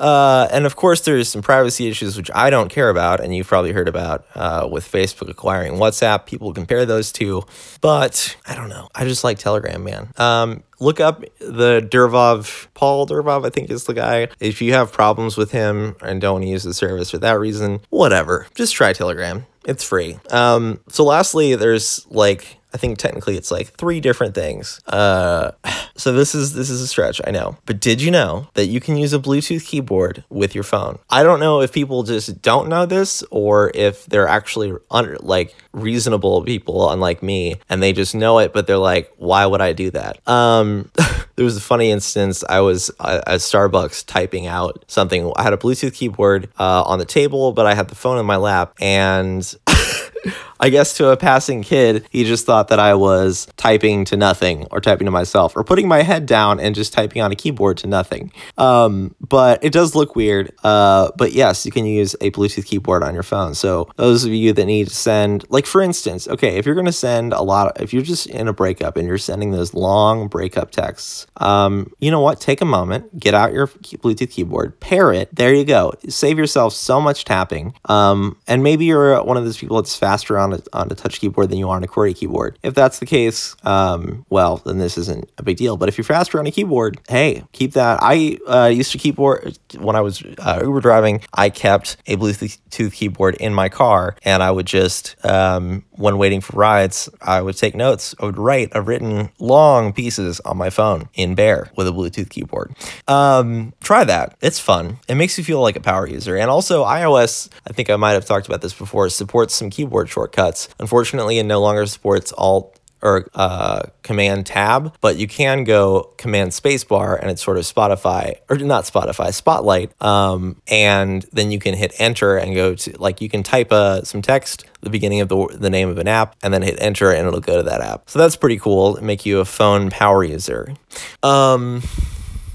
Uh, 0.00 0.48
and 0.50 0.64
of 0.64 0.76
course, 0.76 1.02
there's 1.02 1.28
some 1.28 1.42
privacy 1.42 1.86
issues 1.86 2.16
which 2.16 2.30
I 2.34 2.48
don't 2.48 2.70
care 2.70 2.88
about, 2.88 3.20
and 3.20 3.36
you've 3.36 3.46
probably 3.46 3.72
heard 3.72 3.86
about 3.86 4.24
uh, 4.34 4.66
with 4.70 4.90
Facebook 4.90 5.28
acquiring 5.28 5.74
WhatsApp. 5.74 6.24
People 6.24 6.54
compare 6.54 6.86
those 6.86 7.12
two, 7.12 7.42
but 7.82 8.34
I 8.46 8.54
don't 8.54 8.70
know. 8.70 8.88
I 8.94 9.04
just 9.04 9.24
like 9.24 9.38
Telegram, 9.38 9.84
man. 9.84 10.08
Um, 10.16 10.62
look 10.78 11.00
up 11.00 11.22
the 11.38 11.82
Durov, 11.82 12.68
Paul 12.72 13.06
Durov, 13.06 13.46
I 13.46 13.50
think 13.50 13.70
is 13.70 13.84
the 13.84 13.92
guy. 13.92 14.28
If 14.40 14.62
you 14.62 14.72
have 14.72 14.90
problems 14.90 15.36
with 15.36 15.50
him 15.50 15.96
and 16.00 16.18
don't 16.18 16.44
use 16.44 16.62
the 16.62 16.72
service 16.72 17.10
for 17.10 17.18
that 17.18 17.38
reason, 17.38 17.80
whatever. 17.90 18.46
Just 18.54 18.74
try 18.74 18.94
Telegram. 18.94 19.44
It's 19.66 19.84
free. 19.84 20.18
Um, 20.30 20.80
so 20.88 21.04
lastly, 21.04 21.56
there's 21.56 22.06
like 22.08 22.56
I 22.72 22.76
think 22.76 22.98
technically 22.98 23.36
it's 23.36 23.50
like 23.50 23.68
three 23.68 24.00
different 24.00 24.34
things. 24.34 24.80
Uh, 24.86 25.52
so 25.96 26.12
this 26.12 26.34
is 26.34 26.54
this 26.54 26.70
is 26.70 26.80
a 26.80 26.86
stretch, 26.86 27.20
I 27.26 27.30
know. 27.30 27.56
But 27.66 27.80
did 27.80 28.00
you 28.00 28.10
know 28.10 28.48
that 28.54 28.66
you 28.66 28.80
can 28.80 28.96
use 28.96 29.12
a 29.12 29.18
Bluetooth 29.18 29.66
keyboard 29.66 30.24
with 30.28 30.54
your 30.54 30.64
phone? 30.64 30.98
I 31.08 31.22
don't 31.22 31.40
know 31.40 31.60
if 31.60 31.72
people 31.72 32.02
just 32.02 32.42
don't 32.42 32.68
know 32.68 32.86
this 32.86 33.22
or 33.30 33.70
if 33.74 34.06
they're 34.06 34.28
actually 34.28 34.72
under, 34.90 35.16
like 35.18 35.54
reasonable 35.72 36.42
people, 36.42 36.90
unlike 36.90 37.22
me, 37.22 37.56
and 37.68 37.82
they 37.82 37.92
just 37.92 38.14
know 38.14 38.38
it, 38.38 38.52
but 38.52 38.66
they're 38.66 38.76
like, 38.76 39.12
why 39.16 39.46
would 39.46 39.60
I 39.60 39.72
do 39.72 39.90
that? 39.90 40.26
Um, 40.28 40.90
there 41.36 41.44
was 41.44 41.56
a 41.56 41.60
funny 41.60 41.90
instance. 41.90 42.44
I 42.48 42.60
was 42.60 42.90
uh, 43.00 43.20
at 43.26 43.40
Starbucks 43.40 44.06
typing 44.06 44.46
out 44.46 44.84
something. 44.88 45.32
I 45.36 45.42
had 45.42 45.52
a 45.52 45.56
Bluetooth 45.56 45.94
keyboard 45.94 46.48
uh, 46.58 46.82
on 46.82 46.98
the 46.98 47.04
table, 47.04 47.52
but 47.52 47.66
I 47.66 47.74
had 47.74 47.88
the 47.88 47.94
phone 47.94 48.18
in 48.18 48.26
my 48.26 48.36
lap, 48.36 48.74
and 48.80 49.42
I 50.60 50.68
guess 50.68 50.96
to 50.98 51.08
a 51.08 51.16
passing 51.16 51.62
kid, 51.62 52.06
he 52.10 52.24
just 52.24 52.44
thought 52.44 52.68
that 52.68 52.78
I 52.78 52.94
was 52.94 53.48
typing 53.56 54.04
to 54.06 54.16
nothing 54.16 54.66
or 54.70 54.80
typing 54.80 55.06
to 55.06 55.10
myself 55.10 55.56
or 55.56 55.64
putting 55.64 55.88
my 55.88 56.02
head 56.02 56.26
down 56.26 56.60
and 56.60 56.74
just 56.74 56.92
typing 56.92 57.22
on 57.22 57.32
a 57.32 57.34
keyboard 57.34 57.78
to 57.78 57.86
nothing. 57.86 58.30
Um, 58.58 59.14
but 59.26 59.64
it 59.64 59.72
does 59.72 59.94
look 59.94 60.14
weird. 60.14 60.52
Uh, 60.62 61.10
but 61.16 61.32
yes, 61.32 61.64
you 61.64 61.72
can 61.72 61.86
use 61.86 62.14
a 62.20 62.30
Bluetooth 62.30 62.66
keyboard 62.66 63.02
on 63.02 63.14
your 63.14 63.22
phone. 63.22 63.54
So 63.54 63.88
those 63.96 64.24
of 64.24 64.32
you 64.32 64.52
that 64.52 64.66
need 64.66 64.88
to 64.88 64.94
send, 64.94 65.46
like 65.48 65.64
for 65.64 65.80
instance, 65.80 66.28
okay, 66.28 66.58
if 66.58 66.66
you're 66.66 66.74
going 66.74 66.84
to 66.86 66.92
send 66.92 67.32
a 67.32 67.42
lot, 67.42 67.68
of, 67.68 67.82
if 67.82 67.94
you're 67.94 68.02
just 68.02 68.26
in 68.26 68.46
a 68.46 68.52
breakup 68.52 68.98
and 68.98 69.08
you're 69.08 69.18
sending 69.18 69.52
those 69.52 69.72
long 69.72 70.28
breakup 70.28 70.72
texts, 70.72 71.26
um, 71.38 71.90
you 72.00 72.10
know 72.10 72.20
what? 72.20 72.38
Take 72.38 72.60
a 72.60 72.66
moment, 72.66 73.18
get 73.18 73.32
out 73.32 73.54
your 73.54 73.66
Bluetooth 73.66 74.30
keyboard, 74.30 74.78
pair 74.80 75.10
it. 75.10 75.34
There 75.34 75.54
you 75.54 75.64
go. 75.64 75.94
Save 76.08 76.38
yourself 76.38 76.74
so 76.74 77.00
much 77.00 77.24
tapping. 77.24 77.72
Um, 77.86 78.36
and 78.46 78.62
maybe 78.62 78.84
you're 78.84 79.22
one 79.22 79.38
of 79.38 79.44
those 79.44 79.56
people 79.56 79.80
that's 79.80 79.96
faster 79.96 80.36
on 80.36 80.49
a, 80.54 80.62
on 80.72 80.90
a 80.90 80.94
touch 80.94 81.20
keyboard 81.20 81.50
than 81.50 81.58
you 81.58 81.68
are 81.68 81.76
on 81.76 81.84
a 81.84 81.86
QWERTY 81.86 82.16
keyboard. 82.16 82.58
If 82.62 82.74
that's 82.74 82.98
the 82.98 83.06
case, 83.06 83.54
um, 83.64 84.24
well, 84.28 84.58
then 84.58 84.78
this 84.78 84.98
isn't 84.98 85.30
a 85.38 85.42
big 85.42 85.56
deal. 85.56 85.76
But 85.76 85.88
if 85.88 85.98
you're 85.98 86.04
faster 86.04 86.38
on 86.38 86.46
a 86.46 86.50
keyboard, 86.50 87.00
hey, 87.08 87.44
keep 87.52 87.72
that. 87.72 87.98
I 88.02 88.38
uh, 88.46 88.66
used 88.66 88.92
to 88.92 88.98
keyboard 88.98 89.58
when 89.78 89.96
I 89.96 90.00
was 90.00 90.22
uh, 90.38 90.60
Uber 90.62 90.80
driving. 90.80 91.22
I 91.34 91.50
kept 91.50 91.96
a 92.06 92.16
Bluetooth 92.16 92.92
keyboard 92.92 93.34
in 93.36 93.54
my 93.54 93.68
car, 93.68 94.16
and 94.24 94.42
I 94.42 94.50
would 94.50 94.66
just 94.66 95.16
um, 95.24 95.84
when 96.00 96.16
waiting 96.16 96.40
for 96.40 96.56
rides, 96.56 97.08
I 97.20 97.42
would 97.42 97.56
take 97.56 97.74
notes. 97.74 98.14
I 98.18 98.24
would 98.24 98.38
write 98.38 98.70
a 98.72 98.80
written 98.80 99.30
long 99.38 99.92
pieces 99.92 100.40
on 100.40 100.56
my 100.56 100.70
phone 100.70 101.08
in 101.14 101.34
Bear 101.34 101.70
with 101.76 101.86
a 101.86 101.90
Bluetooth 101.90 102.30
keyboard. 102.30 102.74
Um, 103.06 103.74
try 103.80 104.04
that. 104.04 104.36
It's 104.40 104.58
fun. 104.58 104.98
It 105.08 105.16
makes 105.16 105.36
you 105.36 105.44
feel 105.44 105.60
like 105.60 105.76
a 105.76 105.80
power 105.80 106.08
user. 106.08 106.36
And 106.36 106.50
also, 106.50 106.84
iOS, 106.84 107.50
I 107.68 107.72
think 107.74 107.90
I 107.90 107.96
might 107.96 108.12
have 108.12 108.24
talked 108.24 108.46
about 108.46 108.62
this 108.62 108.72
before, 108.72 109.10
supports 109.10 109.54
some 109.54 109.68
keyboard 109.68 110.08
shortcuts. 110.08 110.39
Unfortunately, 110.78 111.38
it 111.38 111.44
no 111.44 111.60
longer 111.60 111.86
supports 111.86 112.32
Alt 112.36 112.80
or 113.02 113.26
uh, 113.34 113.82
command 114.02 114.46
tab, 114.46 114.94
but 115.00 115.16
you 115.16 115.26
can 115.26 115.64
go 115.64 116.12
command 116.18 116.50
spacebar 116.50 117.18
and 117.18 117.30
it's 117.30 117.42
sort 117.42 117.56
of 117.56 117.64
Spotify 117.64 118.34
or 118.48 118.56
not 118.58 118.84
Spotify, 118.84 119.32
Spotlight. 119.32 119.90
Um, 120.02 120.60
and 120.68 121.24
then 121.32 121.50
you 121.50 121.58
can 121.58 121.74
hit 121.74 121.94
enter 121.98 122.36
and 122.36 122.54
go 122.54 122.74
to 122.74 122.96
like 122.98 123.20
you 123.20 123.28
can 123.28 123.42
type 123.42 123.72
uh, 123.72 124.02
some 124.02 124.22
text, 124.22 124.66
the 124.82 124.90
beginning 124.90 125.20
of 125.20 125.28
the, 125.28 125.56
the 125.58 125.70
name 125.70 125.88
of 125.88 125.98
an 125.98 126.08
app, 126.08 126.36
and 126.42 126.52
then 126.52 126.62
hit 126.62 126.76
enter 126.80 127.10
and 127.10 127.26
it'll 127.26 127.40
go 127.40 127.56
to 127.56 127.62
that 127.62 127.80
app. 127.80 128.08
So 128.10 128.18
that's 128.18 128.36
pretty 128.36 128.58
cool. 128.58 128.98
Make 129.00 129.24
you 129.24 129.40
a 129.40 129.44
phone 129.44 129.90
power 129.90 130.22
user. 130.22 130.74
Um, 131.22 131.82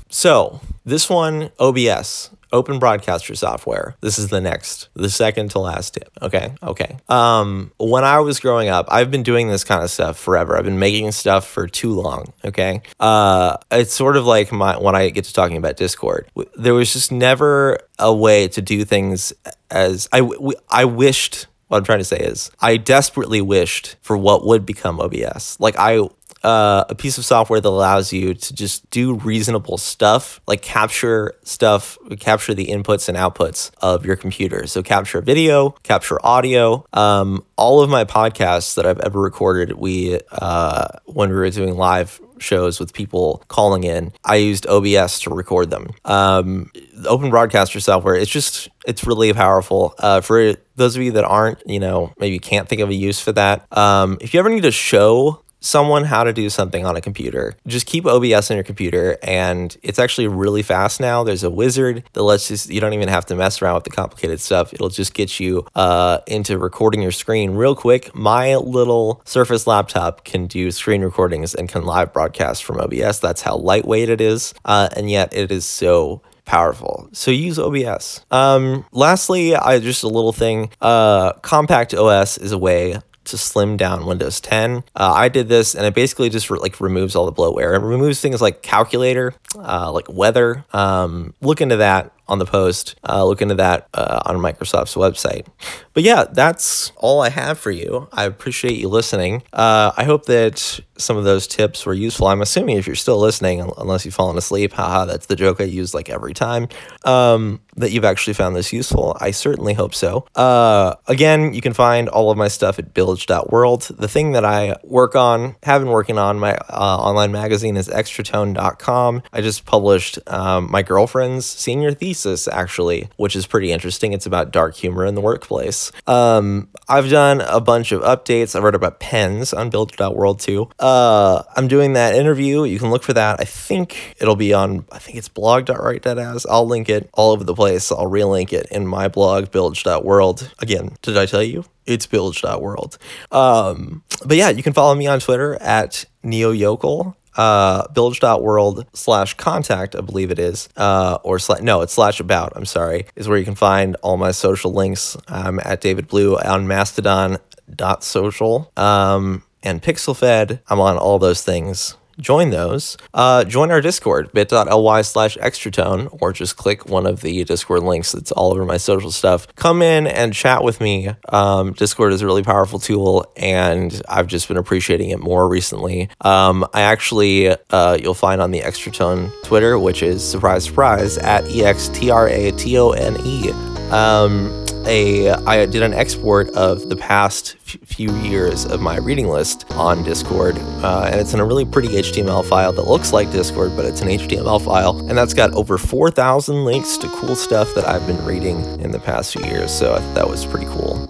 so 0.10 0.62
this 0.86 1.10
one, 1.10 1.50
OBS. 1.60 2.30
Open 2.56 2.80
Broadcaster 2.80 3.36
software. 3.36 3.96
This 4.00 4.18
is 4.18 4.30
the 4.30 4.40
next, 4.40 4.88
the 4.94 5.10
second 5.10 5.52
to 5.52 5.60
last 5.60 5.94
tip. 5.96 6.10
Okay. 6.22 6.54
Okay. 6.64 6.98
Um, 7.10 7.72
when 7.78 8.06
I 8.06 8.20
was 8.22 8.40
growing 8.40 8.70
up, 8.70 8.88
I've 8.90 9.12
been 9.12 9.24
doing 9.24 9.50
this 9.50 9.66
kind 9.66 9.84
of 9.84 9.92
stuff 9.92 10.18
forever. 10.18 10.58
I've 10.58 10.64
been 10.64 10.80
making 10.80 11.12
stuff 11.12 11.46
for 11.46 11.68
too 11.68 11.92
long. 11.92 12.34
Okay. 12.46 12.82
Uh, 13.00 13.58
it's 13.72 13.94
sort 13.94 14.16
of 14.16 14.26
like 14.26 14.52
my 14.52 14.78
when 14.78 14.96
I 14.96 15.10
get 15.10 15.26
to 15.26 15.34
talking 15.34 15.58
about 15.58 15.76
Discord. 15.76 16.32
There 16.56 16.74
was 16.74 16.94
just 16.94 17.12
never 17.12 17.78
a 18.00 18.14
way 18.14 18.48
to 18.48 18.62
do 18.62 18.86
things 18.86 19.34
as 19.70 20.08
I 20.14 20.28
I 20.70 20.86
wished 20.86 21.48
what 21.68 21.80
I'm 21.80 21.84
trying 21.84 22.00
to 22.00 22.06
say 22.06 22.20
is 22.20 22.52
I 22.62 22.78
desperately 22.78 23.42
wished 23.42 23.96
for 24.02 24.16
what 24.16 24.46
would 24.46 24.66
become 24.66 25.02
OBS. 25.02 25.60
Like 25.60 25.76
I 25.78 26.08
uh, 26.46 26.86
a 26.90 26.96
piece 26.96 27.18
of 27.18 27.26
software 27.26 27.60
that 27.60 27.68
allows 27.68 28.14
you 28.14 28.36
to 28.36 28.54
just 28.54 28.88
do 28.92 29.16
reasonable 29.16 29.80
stuff, 29.80 30.40
like 30.46 30.62
capture 30.62 31.34
stuff, 31.44 31.98
capture 32.20 32.54
the 32.54 32.68
inputs 32.68 33.10
and 33.10 33.18
outputs 33.18 33.72
of 33.82 34.06
your 34.06 34.16
computer. 34.16 34.68
So 34.68 34.84
capture 34.84 35.22
video, 35.22 35.72
capture 35.82 36.24
audio. 36.24 36.86
Um, 36.94 37.44
all 37.56 37.82
of 37.82 37.90
my 37.90 38.06
podcasts 38.06 38.76
that 38.76 38.86
I've 38.86 39.00
ever 39.00 39.20
recorded, 39.20 39.74
we 39.74 40.20
uh, 40.32 40.88
when 41.06 41.30
we 41.30 41.36
were 41.36 41.50
doing 41.50 41.76
live 41.78 42.22
shows 42.38 42.80
with 42.80 42.94
people 42.94 43.44
calling 43.48 43.84
in, 43.84 44.12
I 44.24 44.36
used 44.36 44.68
OBS 44.68 45.22
to 45.22 45.32
record 45.32 45.72
them. 45.72 45.90
Um, 46.04 46.72
open 47.06 47.32
broadcaster 47.32 47.80
software, 47.80 48.16
it's 48.16 48.32
just 48.32 48.70
it's 48.86 49.06
really 49.06 49.34
powerful. 49.34 49.96
Uh, 49.98 50.22
for 50.22 50.54
those 50.76 50.96
of 50.96 51.02
you 51.02 51.14
that 51.14 51.24
aren't, 51.24 51.66
you 51.66 51.80
know, 51.80 52.14
maybe 52.20 52.38
can't 52.38 52.68
think 52.68 52.82
of 52.82 52.90
a 52.90 52.94
use 52.94 53.20
for 53.20 53.32
that. 53.32 53.66
Um, 53.76 54.18
if 54.22 54.34
you 54.34 54.40
ever 54.40 54.50
need 54.50 54.64
to 54.64 54.72
show 54.72 55.42
someone 55.66 56.04
how 56.04 56.24
to 56.24 56.32
do 56.32 56.50
something 56.50 56.86
on 56.86 56.96
a 56.96 57.02
computer. 57.02 57.56
Just 57.66 57.88
keep 57.88 58.06
OBS 58.06 58.52
on 58.52 58.58
your 58.58 58.64
computer, 58.64 59.18
and 59.24 59.76
it's 59.82 59.98
actually 59.98 60.28
really 60.28 60.62
fast 60.62 61.00
now. 61.00 61.24
There's 61.24 61.44
a 61.44 61.50
wizard 61.50 62.04
that 62.14 62.24
lets 62.24 62.50
you, 62.52 62.74
you 62.76 62.80
don't 62.80 62.94
even 62.94 63.08
have 63.08 63.26
to 63.28 63.36
mess 63.36 63.62
around 63.62 63.76
with 63.76 63.84
the 63.86 63.90
complicated 63.90 64.40
stuff. 64.40 64.74
It'll 64.74 64.90
just 64.90 65.14
get 65.14 65.40
you 65.40 65.66
uh, 65.76 66.20
into 66.28 66.58
recording 66.60 67.02
your 67.02 67.12
screen 67.12 67.52
real 67.52 67.76
quick. 67.76 68.14
My 68.14 68.56
little 68.56 69.22
Surface 69.26 69.66
laptop 69.66 70.24
can 70.24 70.46
do 70.46 70.70
screen 70.72 71.02
recordings 71.02 71.56
and 71.56 71.68
can 71.68 71.84
live 71.84 72.14
broadcast 72.14 72.64
from 72.64 72.80
OBS. 72.80 73.20
That's 73.20 73.42
how 73.42 73.58
lightweight 73.58 74.10
it 74.10 74.22
is, 74.22 74.54
uh, 74.66 74.90
and 74.96 75.10
yet 75.10 75.36
it 75.36 75.52
is 75.52 75.66
so 75.66 76.22
powerful. 76.46 77.10
So 77.12 77.32
use 77.32 77.58
OBS. 77.58 78.24
Um, 78.30 78.86
lastly, 78.92 79.56
I 79.56 79.80
just 79.80 80.04
a 80.04 80.08
little 80.08 80.34
thing. 80.34 80.70
Uh, 80.80 81.34
Compact 81.34 81.96
OS 81.96 82.38
is 82.38 82.52
a 82.52 82.58
way 82.58 83.00
to 83.26 83.38
slim 83.38 83.78
down 83.78 84.06
Windows 84.06 84.40
10. 84.40 84.78
Uh, 84.78 84.82
I 84.96 85.30
did 85.30 85.48
this 85.48 85.76
and 85.76 85.86
it 85.86 85.94
basically 85.94 86.30
just 86.30 86.50
re- 86.50 86.60
like 86.60 86.80
removes 86.80 87.16
all 87.16 87.26
the 87.26 87.34
bloatware. 87.34 87.76
It 87.76 87.84
removes 87.84 88.22
things 88.22 88.42
like 88.42 88.62
calculator, 88.62 89.34
uh, 89.58 89.92
like 89.92 90.08
weather. 90.10 90.66
Um, 90.74 91.34
look 91.42 91.62
into 91.62 91.78
that 91.78 92.12
on 92.28 92.40
the 92.40 92.46
post. 92.46 92.96
Uh, 93.08 93.26
look 93.26 93.42
into 93.42 93.56
that 93.56 93.88
uh, 93.94 94.22
on 94.26 94.38
Microsoft's 94.38 94.96
website. 94.96 95.46
But 95.94 96.04
yeah, 96.04 96.26
that's 96.32 96.92
all 96.98 97.22
I 97.22 97.30
have 97.30 97.58
for 97.58 97.72
you. 97.72 98.08
I 98.12 98.26
appreciate 98.26 98.78
you 98.78 98.90
listening. 98.90 99.44
Uh, 99.54 99.92
I 99.96 100.04
hope 100.04 100.26
that 100.26 100.80
some 100.98 101.18
of 101.18 101.24
those 101.24 101.48
tips 101.48 101.86
were 101.86 101.94
useful. 101.94 102.28
I'm 102.28 102.42
assuming 102.42 102.78
if 102.78 102.88
you're 102.88 102.96
still 102.96 103.20
listening, 103.20 103.62
unless 103.78 104.06
you've 104.06 104.14
fallen 104.14 104.38
asleep, 104.38 104.74
haha, 104.74 105.06
that's 105.06 105.26
the 105.26 105.36
joke 105.36 105.60
I 105.60 105.66
use 105.66 105.94
like 105.94 106.10
every 106.10 106.34
time, 106.34 106.70
um, 107.04 107.62
that 107.76 107.92
you've 107.92 108.06
actually 108.06 108.34
found 108.34 108.56
this 108.56 108.72
useful. 108.72 109.18
I 109.20 109.32
certainly 109.32 109.74
hope 109.74 109.94
so. 109.94 110.26
Uh, 110.36 110.96
again, 111.08 111.54
you 111.54 111.62
can 111.62 111.74
find 111.74 112.08
all 112.10 112.32
of 112.32 112.38
my 112.38 112.48
stuff 112.48 112.80
at 112.80 112.94
bilge.world. 112.94 113.84
The 113.84 114.08
thing 114.08 114.32
that 114.34 114.46
I 114.46 114.76
work 114.84 115.16
on, 115.16 115.56
have 115.64 115.82
been 115.82 115.92
working 115.92 116.18
on, 116.18 116.40
my 116.40 116.56
uh, 116.56 116.98
online 116.98 117.32
magazine 117.32 117.76
is 117.78 117.90
extratone.com. 117.90 119.24
I 119.34 119.42
just 119.42 119.66
published 119.66 120.20
um, 120.28 120.72
my 120.72 120.82
girlfriend's 120.82 121.46
senior 121.46 121.92
thesis, 121.92 122.15
actually, 122.52 123.10
which 123.18 123.36
is 123.36 123.48
pretty 123.48 123.72
interesting. 123.72 124.14
It's 124.14 124.26
about 124.26 124.52
dark 124.52 124.76
humor 124.76 125.06
in 125.06 125.16
the 125.16 125.22
workplace. 125.22 125.92
Um, 126.08 126.70
I've 126.88 127.10
done 127.10 127.42
a 127.42 127.60
bunch 127.60 127.92
of 127.92 128.02
updates. 128.02 128.56
I 128.56 128.60
wrote 128.60 128.76
about 128.76 129.00
pens 129.00 129.54
on 129.54 129.70
bilge.world 129.70 130.40
too. 130.40 130.70
Uh, 130.80 131.44
I'm 131.56 131.68
doing 131.68 131.94
that 131.94 132.16
interview. 132.16 132.64
You 132.64 132.80
can 132.80 132.92
look 132.92 133.04
for 133.04 133.14
that. 133.14 133.40
I 133.40 133.46
think 133.46 134.16
it'll 134.20 134.36
be 134.36 134.54
on, 134.54 134.86
I 134.92 135.00
think 135.00 135.18
it's 135.18 135.30
blog.write.as. 135.30 136.46
I'll 136.46 136.68
link 136.68 136.90
it 136.90 137.10
all 137.14 137.32
over 137.32 137.44
the 137.44 137.56
place. 137.56 137.92
I'll 137.92 138.10
relink 138.10 138.54
it 138.54 138.68
in 138.72 138.88
my 138.88 139.08
blog, 139.08 139.52
bilge.world. 139.52 140.52
Again, 140.60 140.96
did 141.02 141.18
I 141.18 141.26
tell 141.26 141.44
you? 141.44 141.66
It's 141.86 142.06
bilge.world. 142.06 142.98
Um, 143.32 144.04
but 144.26 144.38
yeah, 144.38 144.50
you 144.50 144.64
can 144.64 144.74
follow 144.74 144.96
me 144.96 145.08
on 145.08 145.20
Twitter 145.20 145.56
at 145.56 146.06
neoyokel 146.24 147.16
uh, 147.36 147.88
bilge.world 147.90 148.86
slash 148.94 149.34
contact, 149.36 149.96
I 149.96 150.02
believe 150.02 150.32
it 150.32 150.40
is, 150.40 150.70
uh, 150.78 151.18
or 151.24 151.40
slash, 151.40 151.62
no, 151.62 151.82
it's 151.82 151.94
slash 151.94 152.20
about, 152.20 152.54
I'm 152.56 152.66
sorry, 152.66 153.06
is 153.16 153.28
where 153.28 153.38
you 153.38 153.46
can 153.46 153.56
find 153.56 153.96
all 154.02 154.18
my 154.18 154.32
social 154.32 154.72
links. 154.74 155.18
I'm 155.28 155.60
at 155.60 155.82
David 155.82 156.08
Blue 156.08 156.38
on 156.38 156.68
Mastodon 156.68 157.38
dot 157.74 158.04
social 158.04 158.72
um, 158.78 159.44
and 159.64 159.82
PixelFed. 159.82 160.60
I'm 160.68 160.80
on 160.80 160.98
all 160.98 161.20
those 161.20 161.44
things. 161.44 161.96
Join 162.20 162.50
those. 162.50 162.98
Uh, 163.14 163.44
join 163.44 163.72
our 163.72 163.82
Discord, 163.82 164.32
bit.ly 164.34 165.02
slash 165.02 165.38
extratone, 165.38 166.16
or 166.22 166.34
just 166.34 166.58
click 166.58 166.88
one 166.88 167.06
of 167.06 167.22
the 167.22 167.44
Discord 167.44 167.84
links 167.84 168.12
that's 168.12 168.32
all 168.32 168.52
over 168.52 168.66
my 168.66 168.78
social 168.78 169.12
stuff. 169.12 169.48
Come 169.56 169.82
in 169.82 170.08
and 170.08 170.34
chat 170.34 170.64
with 170.64 170.82
me. 170.82 171.12
Um, 171.30 171.74
Discord 171.74 172.14
is 172.14 172.22
a 172.22 172.26
really 172.26 172.44
powerful 172.44 172.80
tool, 172.80 173.32
and 173.36 174.02
I've 174.08 174.28
just 174.28 174.48
been 174.48 174.58
appreciating 174.58 175.10
it 175.10 175.20
more 175.20 175.48
recently. 175.48 176.10
Um, 176.22 176.66
I 176.74 176.82
actually, 176.82 177.56
uh, 177.70 177.98
you'll 178.02 178.14
find 178.14 178.42
on 178.42 178.52
the 178.52 178.62
Extratone 178.62 179.32
Twitter, 179.44 179.78
which 179.78 180.02
is 180.02 180.24
surprise, 180.24 180.66
surprise, 180.66 181.18
at 181.18 181.48
E 181.50 181.64
X 181.64 181.90
T 181.90 182.10
R 182.10 182.28
A 182.28 182.52
T 182.54 182.78
O 182.78 182.92
N 182.92 183.18
E. 183.26 183.52
Um, 183.92 184.65
a 184.88 185.30
I 185.32 185.66
did 185.66 185.82
an 185.82 185.94
export 185.94 186.50
of 186.50 186.90
the 186.90 186.96
past 186.96 187.56
f- 187.68 187.78
few 187.86 188.16
years 188.18 188.66
of 188.66 188.82
my 188.82 188.98
reading 188.98 189.28
list 189.28 189.66
on 189.72 190.04
Discord, 190.04 190.58
uh, 190.84 191.10
and 191.12 191.20
it's 191.20 191.34
in 191.34 191.40
a 191.40 191.46
really 191.46 191.66
pretty 191.66 191.90
HTML 191.90 192.46
file 192.46 192.72
that 192.74 192.88
looks 192.88 193.12
like 193.12 193.32
Discord, 193.32 193.76
but 193.76 193.86
it's 193.86 194.02
an 194.02 194.08
HTML 194.10 194.64
file, 194.64 194.98
and 195.10 195.18
that's 195.18 195.34
got 195.34 195.54
over 195.54 195.78
4,000 195.78 196.66
links 196.66 196.98
to 196.98 197.08
cool 197.10 197.36
stuff 197.36 197.74
that 197.76 197.88
I've 197.88 198.06
been 198.08 198.24
reading 198.26 198.64
in 198.80 198.92
the 198.92 199.00
past 199.00 199.34
few 199.34 199.46
years. 199.46 199.72
So 199.72 199.96
I 199.96 200.00
that 200.14 200.28
was 200.28 200.46
pretty 200.46 200.68
cool. 200.68 201.10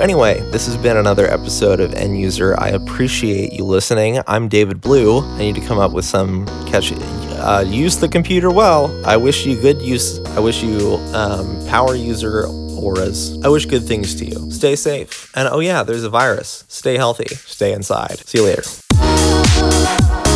Anyway, 0.00 0.40
this 0.50 0.66
has 0.66 0.76
been 0.76 0.96
another 0.96 1.30
episode 1.30 1.80
of 1.80 1.94
End 1.94 2.18
User. 2.18 2.54
I 2.58 2.68
appreciate 2.68 3.52
you 3.52 3.64
listening. 3.64 4.20
I'm 4.26 4.48
David 4.48 4.80
Blue. 4.80 5.20
I 5.20 5.38
need 5.38 5.54
to 5.54 5.60
come 5.60 5.78
up 5.78 5.92
with 5.92 6.04
some 6.04 6.46
catch. 6.66 6.92
Uh, 6.92 7.64
use 7.66 7.96
the 7.96 8.08
computer 8.08 8.50
well. 8.50 8.92
I 9.06 9.16
wish 9.16 9.46
you 9.46 9.60
good 9.60 9.80
use. 9.80 10.18
I 10.30 10.40
wish 10.40 10.62
you 10.62 10.96
um, 11.12 11.64
power 11.66 11.94
user 11.94 12.46
auras. 12.84 13.42
I 13.42 13.48
wish 13.48 13.66
good 13.66 13.84
things 13.84 14.14
to 14.16 14.24
you. 14.24 14.50
Stay 14.50 14.76
safe. 14.76 15.30
And 15.34 15.48
oh, 15.48 15.60
yeah, 15.60 15.82
there's 15.82 16.04
a 16.04 16.10
virus. 16.10 16.64
Stay 16.68 16.96
healthy. 16.96 17.34
Stay 17.34 17.72
inside. 17.72 18.18
See 18.18 18.38
you 18.38 18.44
later. 18.44 20.33